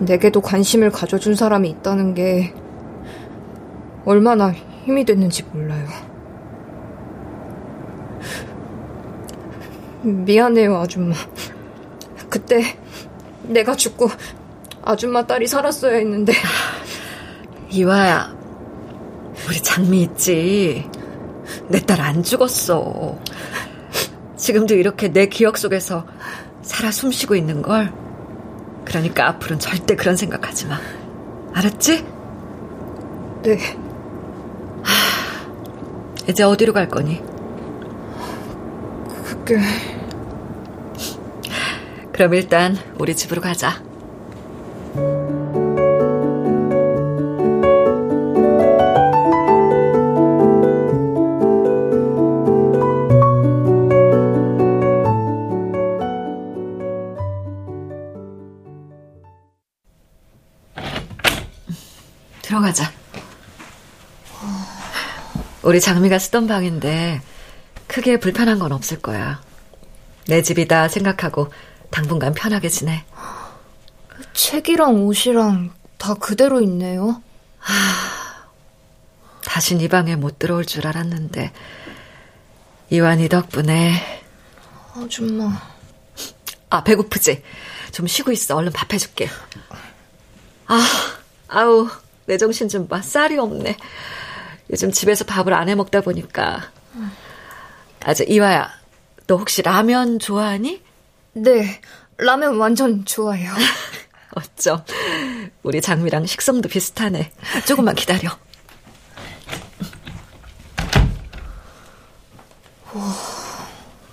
내게도 0.00 0.42
관심을 0.42 0.90
가져준 0.90 1.34
사람이 1.34 1.70
있다는 1.70 2.12
게 2.12 2.52
얼마나 4.04 4.52
힘이 4.84 5.06
됐는지 5.06 5.42
몰라요. 5.52 6.15
미안해요, 10.02 10.76
아줌마. 10.76 11.14
그때 12.28 12.62
내가 13.42 13.74
죽고 13.76 14.08
아줌마 14.82 15.26
딸이 15.26 15.46
살았어야 15.46 15.96
했는데. 15.96 16.32
이화야, 17.70 18.34
우리 19.48 19.60
장미 19.62 20.02
있지. 20.02 20.88
내 21.68 21.80
딸 21.80 22.00
안 22.00 22.22
죽었어. 22.22 23.18
지금도 24.36 24.74
이렇게 24.74 25.08
내 25.12 25.26
기억 25.26 25.58
속에서 25.58 26.06
살아 26.62 26.90
숨쉬고 26.90 27.34
있는 27.36 27.62
걸. 27.62 27.92
그러니까 28.84 29.28
앞으로는 29.28 29.58
절대 29.58 29.96
그런 29.96 30.16
생각하지 30.16 30.66
마. 30.66 30.78
알았지? 31.54 32.04
네. 33.42 33.58
하, 34.82 36.28
이제 36.28 36.42
어디로 36.42 36.72
갈 36.72 36.88
거니? 36.88 37.20
그게... 39.46 39.62
그럼 42.12 42.34
일단 42.34 42.76
우리 42.98 43.14
집으로 43.14 43.40
가자. 43.40 43.80
들어가자. 62.42 62.90
우리 65.62 65.80
장미가 65.80 66.18
쓰던 66.18 66.48
방인데 66.48 67.20
크게 67.96 68.20
불편한 68.20 68.58
건 68.58 68.72
없을 68.72 69.00
거야. 69.00 69.40
내 70.28 70.42
집이다 70.42 70.88
생각하고 70.88 71.50
당분간 71.90 72.34
편하게 72.34 72.68
지내. 72.68 73.02
책이랑 74.34 75.06
옷이랑 75.06 75.72
다 75.96 76.12
그대로 76.12 76.60
있네요. 76.60 77.22
하, 77.58 77.72
다신 79.46 79.80
이 79.80 79.88
방에 79.88 80.14
못 80.14 80.38
들어올 80.38 80.66
줄 80.66 80.86
알았는데 80.86 81.52
이완이 82.90 83.30
덕분에 83.30 83.94
아줌마 84.94 85.58
아 86.68 86.84
배고프지? 86.84 87.42
좀 87.92 88.06
쉬고 88.06 88.30
있어 88.30 88.56
얼른 88.56 88.72
밥 88.72 88.92
해줄게 88.92 89.26
아 90.66 90.86
아우 91.48 91.88
내 92.26 92.36
정신 92.36 92.68
좀 92.68 92.88
봐 92.88 93.00
쌀이 93.00 93.38
없네 93.38 93.76
요즘 94.70 94.92
집에서 94.92 95.24
밥을 95.24 95.54
안 95.54 95.68
해 95.70 95.74
먹다 95.74 96.02
보니까 96.02 96.70
아저 98.04 98.24
이화야 98.24 98.70
너 99.26 99.36
혹시 99.36 99.62
라면 99.62 100.18
좋아하니? 100.18 100.82
네, 101.34 101.80
라면 102.18 102.56
완전 102.56 103.04
좋아해요. 103.04 103.52
어쩜 104.34 104.82
우리 105.62 105.80
장미랑 105.80 106.26
식성도 106.26 106.68
비슷하네. 106.68 107.32
조금만 107.66 107.94
기다려. 107.94 108.30
와, 112.94 113.14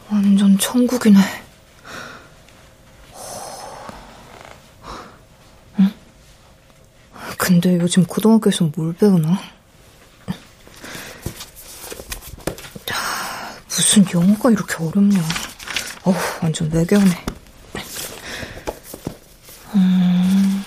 완전 0.10 0.58
천국이네. 0.58 1.20
응? 5.80 5.94
근데 7.38 7.78
요즘 7.78 8.04
고등학교에서 8.06 8.70
뭘 8.76 8.94
배우나? 8.94 9.40
무슨 13.76 14.03
영어가 14.14 14.52
이렇게 14.52 14.76
어렵냐. 14.76 15.20
어우, 16.04 16.14
완전 16.42 16.72
외계어네. 16.72 17.26
음... 19.76 20.64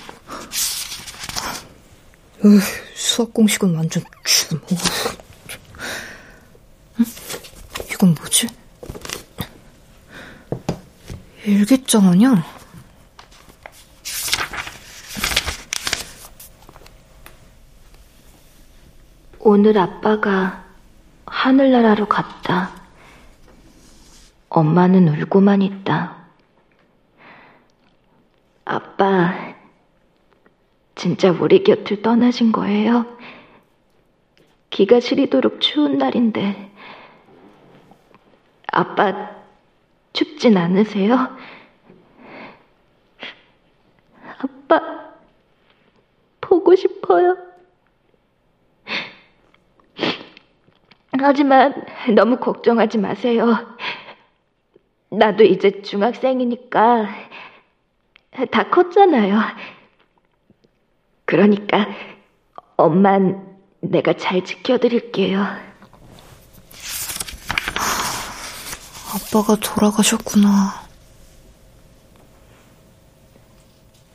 으, 2.45 2.61
수학 2.95 3.33
공식은 3.33 3.75
완전 3.75 4.03
죽음. 4.25 4.61
응? 7.01 7.05
이건 7.93 8.15
뭐지? 8.15 8.49
일기장 11.45 12.09
아니야? 12.09 12.45
오늘 19.39 19.79
아빠가 19.79 20.65
하늘나라로 21.27 22.09
갔다. 22.09 22.76
엄마는 24.57 25.07
울고만 25.09 25.61
있다. 25.61 26.17
아빠, 28.65 29.55
진짜 30.95 31.31
우리 31.31 31.63
곁을 31.63 32.01
떠나신 32.01 32.53
거예요? 32.53 33.05
기가 34.71 34.99
시리도록 34.99 35.61
추운 35.61 35.99
날인데, 35.99 36.73
아빠, 38.73 39.31
춥진 40.15 40.57
않으세요? 40.57 41.37
아빠, 44.39 45.11
보고 46.41 46.75
싶어요. 46.75 47.37
하지만 51.13 51.75
너무 52.15 52.39
걱정하지 52.39 52.97
마세요. 52.97 53.76
나도 55.17 55.45
이제 55.45 55.81
중학생이니까 55.81 57.09
다 58.51 58.69
컸잖아요. 58.69 59.41
그러니까 61.25 61.89
엄만 62.77 63.57
내가 63.81 64.13
잘 64.13 64.45
지켜드릴게요. 64.45 65.41
아빠가 69.15 69.57
돌아가셨구나. 69.57 70.85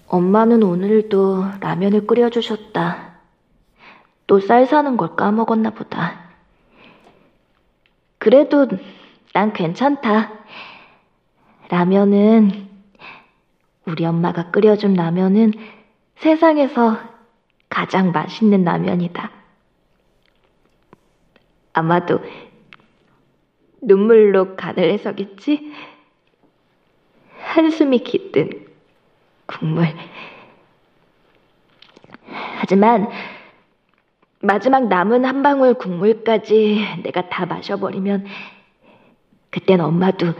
엄마는 0.07 0.61
오늘도 0.61 1.45
라면을 1.61 2.05
끓여주셨다. 2.05 3.11
또 4.27 4.39
쌀 4.39 4.65
사는 4.67 4.95
걸 4.97 5.15
까먹었나 5.15 5.71
보다. 5.71 6.29
그래도 8.19 8.67
난 9.33 9.51
괜찮다. 9.51 10.31
라면은, 11.71 12.67
우리 13.85 14.05
엄마가 14.05 14.51
끓여준 14.51 14.93
라면은 14.93 15.53
세상에서 16.17 16.99
가장 17.69 18.11
맛있는 18.11 18.65
라면이다. 18.65 19.31
아마도 21.71 22.19
눈물로 23.81 24.57
간을 24.57 24.91
해서겠지? 24.91 25.71
한숨이 27.39 27.99
깃든 28.03 28.67
국물. 29.45 29.87
하지만 32.57 33.09
마지막 34.41 34.89
남은 34.89 35.23
한 35.23 35.41
방울 35.41 35.75
국물까지 35.75 36.99
내가 37.03 37.29
다 37.29 37.45
마셔버리면 37.45 38.25
그땐 39.49 39.79
엄마도 39.79 40.33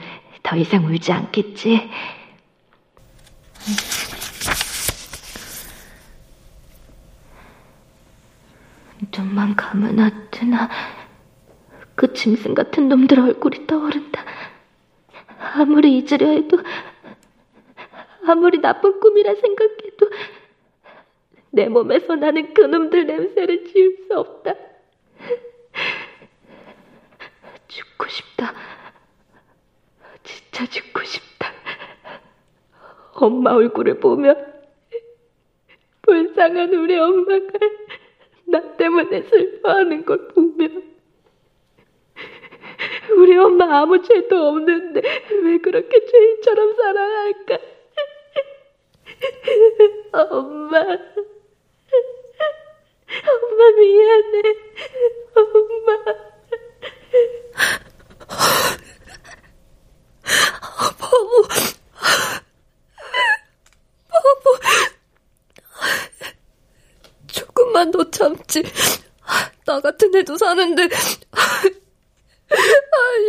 더 0.43 0.55
이상 0.55 0.85
울지 0.85 1.11
않겠지. 1.11 1.89
눈만 9.17 9.55
감은 9.55 9.99
아트나 9.99 10.69
그 11.95 12.13
짐승 12.13 12.53
같은 12.53 12.89
놈들 12.89 13.19
얼굴이 13.19 13.67
떠오른다. 13.67 14.23
아무리 15.55 15.97
잊으려 15.97 16.29
해도 16.29 16.57
아무리 18.25 18.59
나쁜 18.61 18.99
꿈이라 18.99 19.35
생각해도 19.35 20.09
내 21.51 21.67
몸에서 21.67 22.15
나는 22.15 22.53
그놈들 22.53 23.07
냄새를 23.07 23.65
지울 23.65 23.97
수 24.07 24.17
없다. 24.17 24.53
죽고 27.67 28.07
싶다. 28.07 28.53
진짜 30.24 30.65
죽고 30.65 31.03
싶다. 31.03 31.51
엄마 33.13 33.53
얼굴을 33.53 33.99
보면 33.99 34.53
불쌍한 36.01 36.74
우리 36.74 36.97
엄마가 36.97 37.59
나 38.45 38.76
때문에 38.76 39.24
슬퍼하는 39.24 40.05
걸 40.05 40.28
보면 40.30 40.91
우리 43.17 43.38
엄마 43.38 43.82
아무 43.82 44.01
죄도 44.01 44.47
없는데 44.47 45.01
왜 45.43 45.57
그렇게 45.59 46.05
죄인처럼 46.05 46.76
살아야 46.76 47.19
할까? 47.22 47.59
엄마, 50.13 50.80
엄마 53.28 53.72
미안해, 53.78 54.41
엄마. 55.36 56.03
바보, 60.63 61.07
바보. 64.09 64.51
조금만 67.82 67.91
더 67.91 68.09
참지. 68.11 68.63
나 69.65 69.79
같은 69.82 70.13
애도 70.15 70.38
사는데 70.38 70.84
아, 71.34 71.67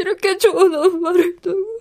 이렇게 0.00 0.36
좋은 0.36 0.74
엄마를 0.74 1.36
두고. 1.36 1.72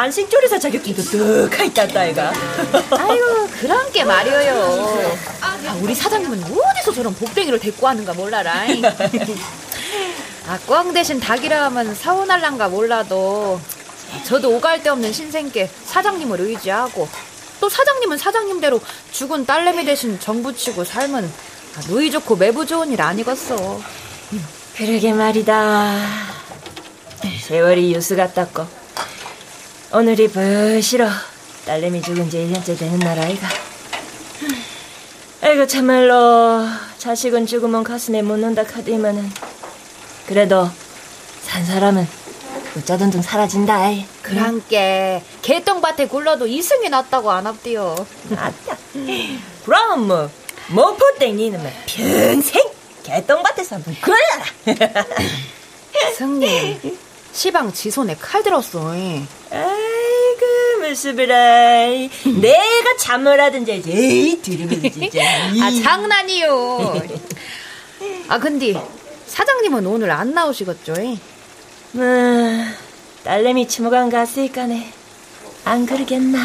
한식조리사 0.00 0.58
자격증도 0.58 1.02
뚝하 1.02 1.64
있단다, 1.64 2.00
아이가. 2.00 2.32
아이고, 2.90 3.48
그런 3.60 3.92
게 3.92 4.04
말이에요. 4.04 4.98
아, 5.40 5.78
우리 5.80 5.94
사장님은 5.94 6.42
어디서 6.44 6.92
저런 6.94 7.14
복댕이를 7.14 7.58
데리고 7.58 7.86
왔는가 7.86 8.14
몰라라. 8.14 8.52
아, 10.48 10.58
꽝 10.66 10.92
대신 10.92 11.18
닭이라 11.18 11.64
하면 11.66 11.94
사원할란가 11.94 12.68
몰라도 12.68 13.60
저도 14.24 14.50
오갈 14.54 14.82
데 14.82 14.90
없는 14.90 15.12
신생께 15.12 15.68
사장님을 15.86 16.40
의지하고 16.40 17.08
또 17.60 17.68
사장님은 17.68 18.18
사장님대로 18.18 18.80
죽은 19.10 19.44
딸내미 19.46 19.84
대신 19.84 20.20
정부치고 20.20 20.84
삶은 20.84 21.24
아, 21.24 21.80
누이 21.88 22.10
좋고 22.10 22.36
매부 22.36 22.66
좋은 22.66 22.92
일 22.92 23.02
아니겠어. 23.02 23.80
그러게 24.76 25.12
말이다. 25.12 25.98
세월이 27.40 27.94
유수 27.94 28.14
같았고 28.14 28.75
오늘이 29.92 30.28
벌시러 30.28 31.08
딸내미 31.64 32.02
죽은 32.02 32.28
지 32.28 32.38
1년째 32.38 32.78
되는 32.78 32.98
날 32.98 33.18
아이가. 33.18 33.48
아이고 35.42 35.66
참말로 35.66 36.66
자식은 36.98 37.46
죽으면 37.46 37.84
가슴에 37.84 38.22
묻는다 38.22 38.64
카드이면은 38.64 39.30
그래도 40.26 40.68
산 41.42 41.64
사람은 41.64 42.06
어쩌든 42.76 43.10
좀 43.10 43.22
사라진다. 43.22 43.74
아이. 43.74 44.04
그랑께 44.22 45.22
개똥밭에 45.42 46.08
굴러도 46.08 46.46
이승이 46.46 46.88
났다고 46.88 47.30
안 47.30 47.46
합디요. 47.46 48.06
맞다. 48.30 48.76
그럼 49.64 50.08
뭐 50.08 50.30
모포땡이는 50.68 51.62
뭐 51.62 51.70
평생 51.86 52.62
개똥밭에서 53.04 53.76
한번 53.76 53.96
굴러라. 54.02 55.06
승님, 56.16 56.98
시방 57.36 57.70
지 57.70 57.90
손에 57.90 58.16
칼 58.16 58.42
들었어. 58.42 58.92
아이고 58.92 59.26
무수비라 60.80 61.36
내가 62.40 62.96
잠을 62.98 63.38
하든지 63.38 63.82
에이 63.86 64.40
들으면 64.40 64.80
진짜 64.90 65.20
아 65.62 65.70
장난이요. 65.82 67.02
아 68.28 68.38
근데 68.38 68.72
사장님은 69.26 69.86
오늘 69.86 70.10
안 70.12 70.32
나오시겠죠? 70.32 70.94
뭐 71.92 72.04
딸내미 73.22 73.68
치무관 73.68 74.08
갔으니까네 74.08 74.90
안 75.66 75.84
그러겠나 75.84 76.38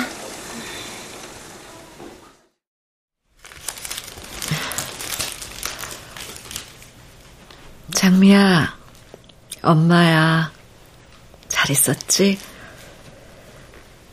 장미야, 7.94 8.76
엄마야. 9.62 10.52
잘 11.62 11.70
있었지? 11.70 12.40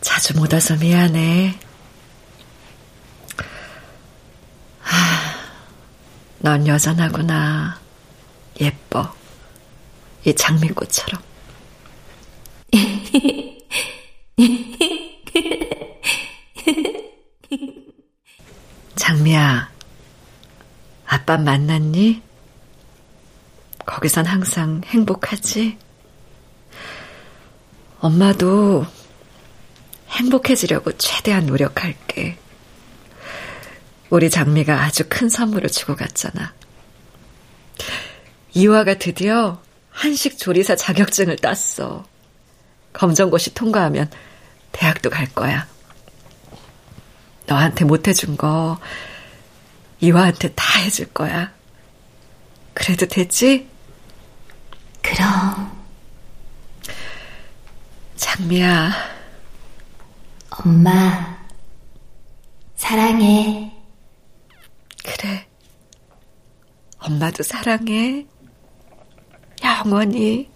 자주 0.03 0.37
못 0.37 0.53
와서 0.53 0.77
미안해. 0.77 1.59
하, 4.81 4.97
넌 6.41 6.67
여전하구나. 6.67 7.81
예뻐. 8.61 9.15
이 10.27 10.35
장미꽃처럼. 10.35 11.23
장미야, 18.95 19.71
아빠 21.07 21.39
만났니? 21.39 22.21
거기선 23.87 24.27
항상 24.27 24.83
행복하지? 24.85 25.88
엄마도 28.01 28.87
행복해지려고 30.11 30.93
최대한 30.97 31.47
노력할게. 31.47 32.39
우리 34.11 34.31
장미가 34.31 34.83
아주 34.83 35.05
큰 35.09 35.29
선물을 35.29 35.69
주고 35.71 35.95
갔잖아. 35.97 36.55
이화가 38.55 38.95
드디어 38.95 39.61
한식 39.91 40.39
조리사 40.39 40.77
자격증을 40.77 41.37
땄어. 41.37 42.07
검정고시 42.93 43.55
통과하면 43.55 44.11
대학도 44.73 45.11
갈 45.11 45.27
거야. 45.35 45.67
너한테 47.47 47.85
못 47.85 48.09
해준 48.09 48.37
거 48.37 48.79
이화한테 50.01 50.53
다 50.55 50.81
해줄 50.81 51.07
거야. 51.13 51.53
그래도 52.75 53.07
되지? 53.07 53.69
그럼. 55.03 55.78
장미야. 58.19 58.91
엄마, 60.51 61.39
사랑해. 62.75 63.73
그래. 65.05 65.47
엄마도 66.99 67.45
사랑해. 67.45 68.27
영원히. 69.63 70.51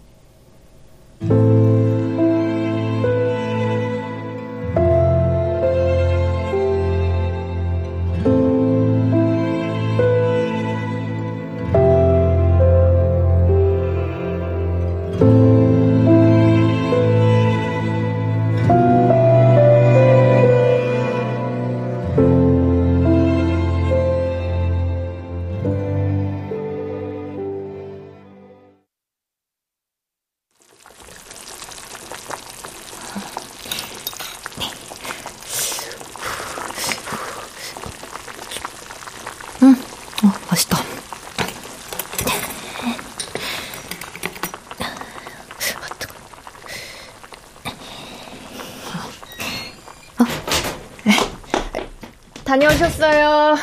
다녀오셨어요. 52.53 53.55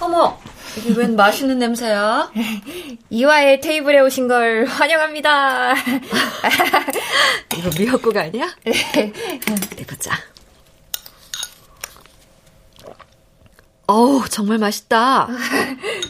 어머, 0.00 0.40
이게 0.76 0.92
웬 0.94 1.14
맛있는 1.14 1.60
냄새야? 1.60 2.32
이화의 3.10 3.60
테이블에 3.60 4.00
오신 4.00 4.26
걸 4.26 4.64
환영합니다. 4.64 5.74
이거 7.56 7.70
미역국 7.78 8.16
아니야? 8.16 8.48
네. 8.64 9.12
어디 9.52 9.86
보자. 9.86 10.18
어우, 13.86 14.28
정말 14.28 14.58
맛있다. 14.58 15.28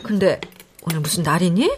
근데 0.03 0.41
오늘 0.81 1.01
무슨 1.01 1.25
날이니? 1.25 1.71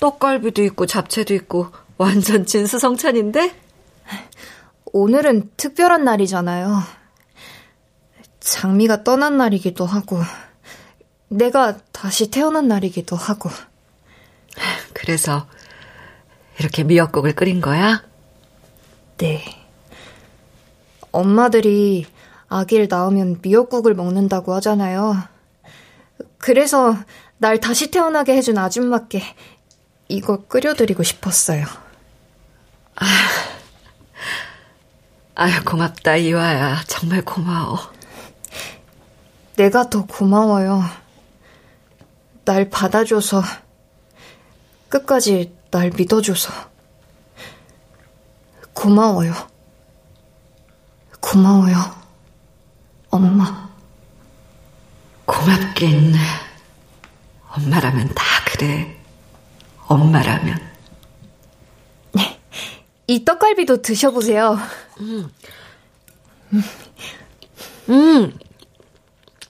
떡갈비도 0.00 0.64
있고 0.64 0.86
잡채도 0.86 1.32
있고 1.34 1.68
완전 1.96 2.44
진수성찬인데? 2.44 3.54
오늘은 4.86 5.52
특별한 5.56 6.02
날이잖아요. 6.02 6.97
장미가 8.40 9.04
떠난 9.04 9.36
날이기도 9.36 9.86
하고, 9.86 10.20
내가 11.28 11.78
다시 11.92 12.30
태어난 12.30 12.68
날이기도 12.68 13.16
하고. 13.16 13.50
그래서 14.92 15.46
이렇게 16.58 16.82
미역국을 16.84 17.34
끓인 17.34 17.60
거야? 17.60 18.02
네. 19.18 19.44
엄마들이 21.12 22.06
아기를 22.48 22.88
낳으면 22.88 23.38
미역국을 23.42 23.94
먹는다고 23.94 24.54
하잖아요. 24.54 25.22
그래서 26.38 26.96
날 27.36 27.60
다시 27.60 27.90
태어나게 27.90 28.36
해준 28.36 28.58
아줌마께 28.58 29.22
이거 30.08 30.46
끓여드리고 30.46 31.02
싶었어요. 31.02 31.66
아, 32.96 33.06
아유, 35.34 35.62
고맙다, 35.64 36.16
이화야. 36.16 36.82
정말 36.86 37.22
고마워. 37.22 37.97
내가 39.58 39.90
더 39.90 40.06
고마워요. 40.06 40.84
날 42.44 42.70
받아줘서, 42.70 43.42
끝까지 44.88 45.52
날 45.72 45.90
믿어줘서. 45.90 46.52
고마워요. 48.72 49.34
고마워요. 51.18 51.76
엄마. 53.10 53.68
고맙긴. 55.26 56.14
엄마라면 57.48 58.14
다 58.14 58.24
그래. 58.52 58.96
엄마라면. 59.88 60.56
네. 62.12 62.40
이 63.08 63.24
떡갈비도 63.24 63.82
드셔보세요. 63.82 64.56
음. 65.00 65.28
음. 67.88 68.38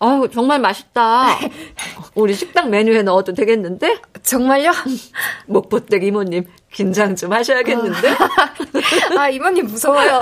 어우, 0.01 0.29
정말 0.31 0.61
맛있다. 0.61 1.39
우리 2.15 2.35
식당 2.35 2.71
메뉴에 2.71 3.03
넣어도 3.03 3.33
되겠는데? 3.33 4.01
정말요? 4.23 4.71
목보댁 5.47 6.05
이모님, 6.05 6.45
긴장 6.73 7.17
좀 7.17 7.33
하셔야겠는데? 7.33 8.15
아, 9.19 9.29
이모님 9.29 9.67
무서워요. 9.67 10.21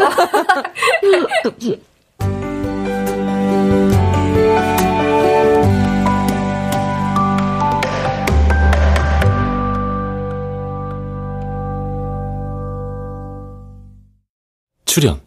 출연 14.87 15.21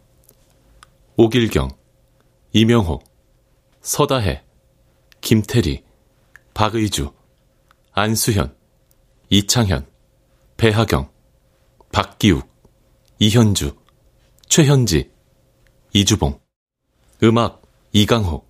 오길경, 1.17 1.69
이명호, 2.53 3.01
서다해, 3.81 4.43
김태리, 5.21 5.83
박의주, 6.53 7.13
안수현, 7.91 8.55
이창현, 9.29 9.87
배하경, 10.57 11.09
박기욱, 11.91 12.47
이현주, 13.19 13.77
최현지, 14.47 15.11
이주봉, 15.93 16.39
음악 17.23 17.61
이강호, 17.93 18.45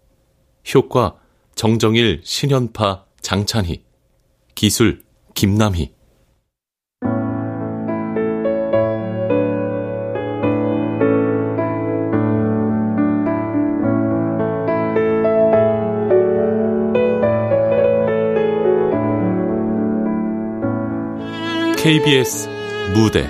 효과 0.73 1.19
정정일, 1.55 2.21
신현파, 2.23 3.05
장찬희, 3.21 3.85
기술 4.55 5.03
김남희 5.35 5.93
KBS 21.89 22.47
무대 22.93 23.27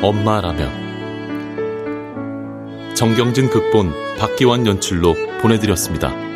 엄마라며 0.00 0.70
정경진 2.94 3.50
극본 3.50 3.92
박기환 4.16 4.64
연출로 4.68 5.16
보내드렸습니다. 5.40 6.31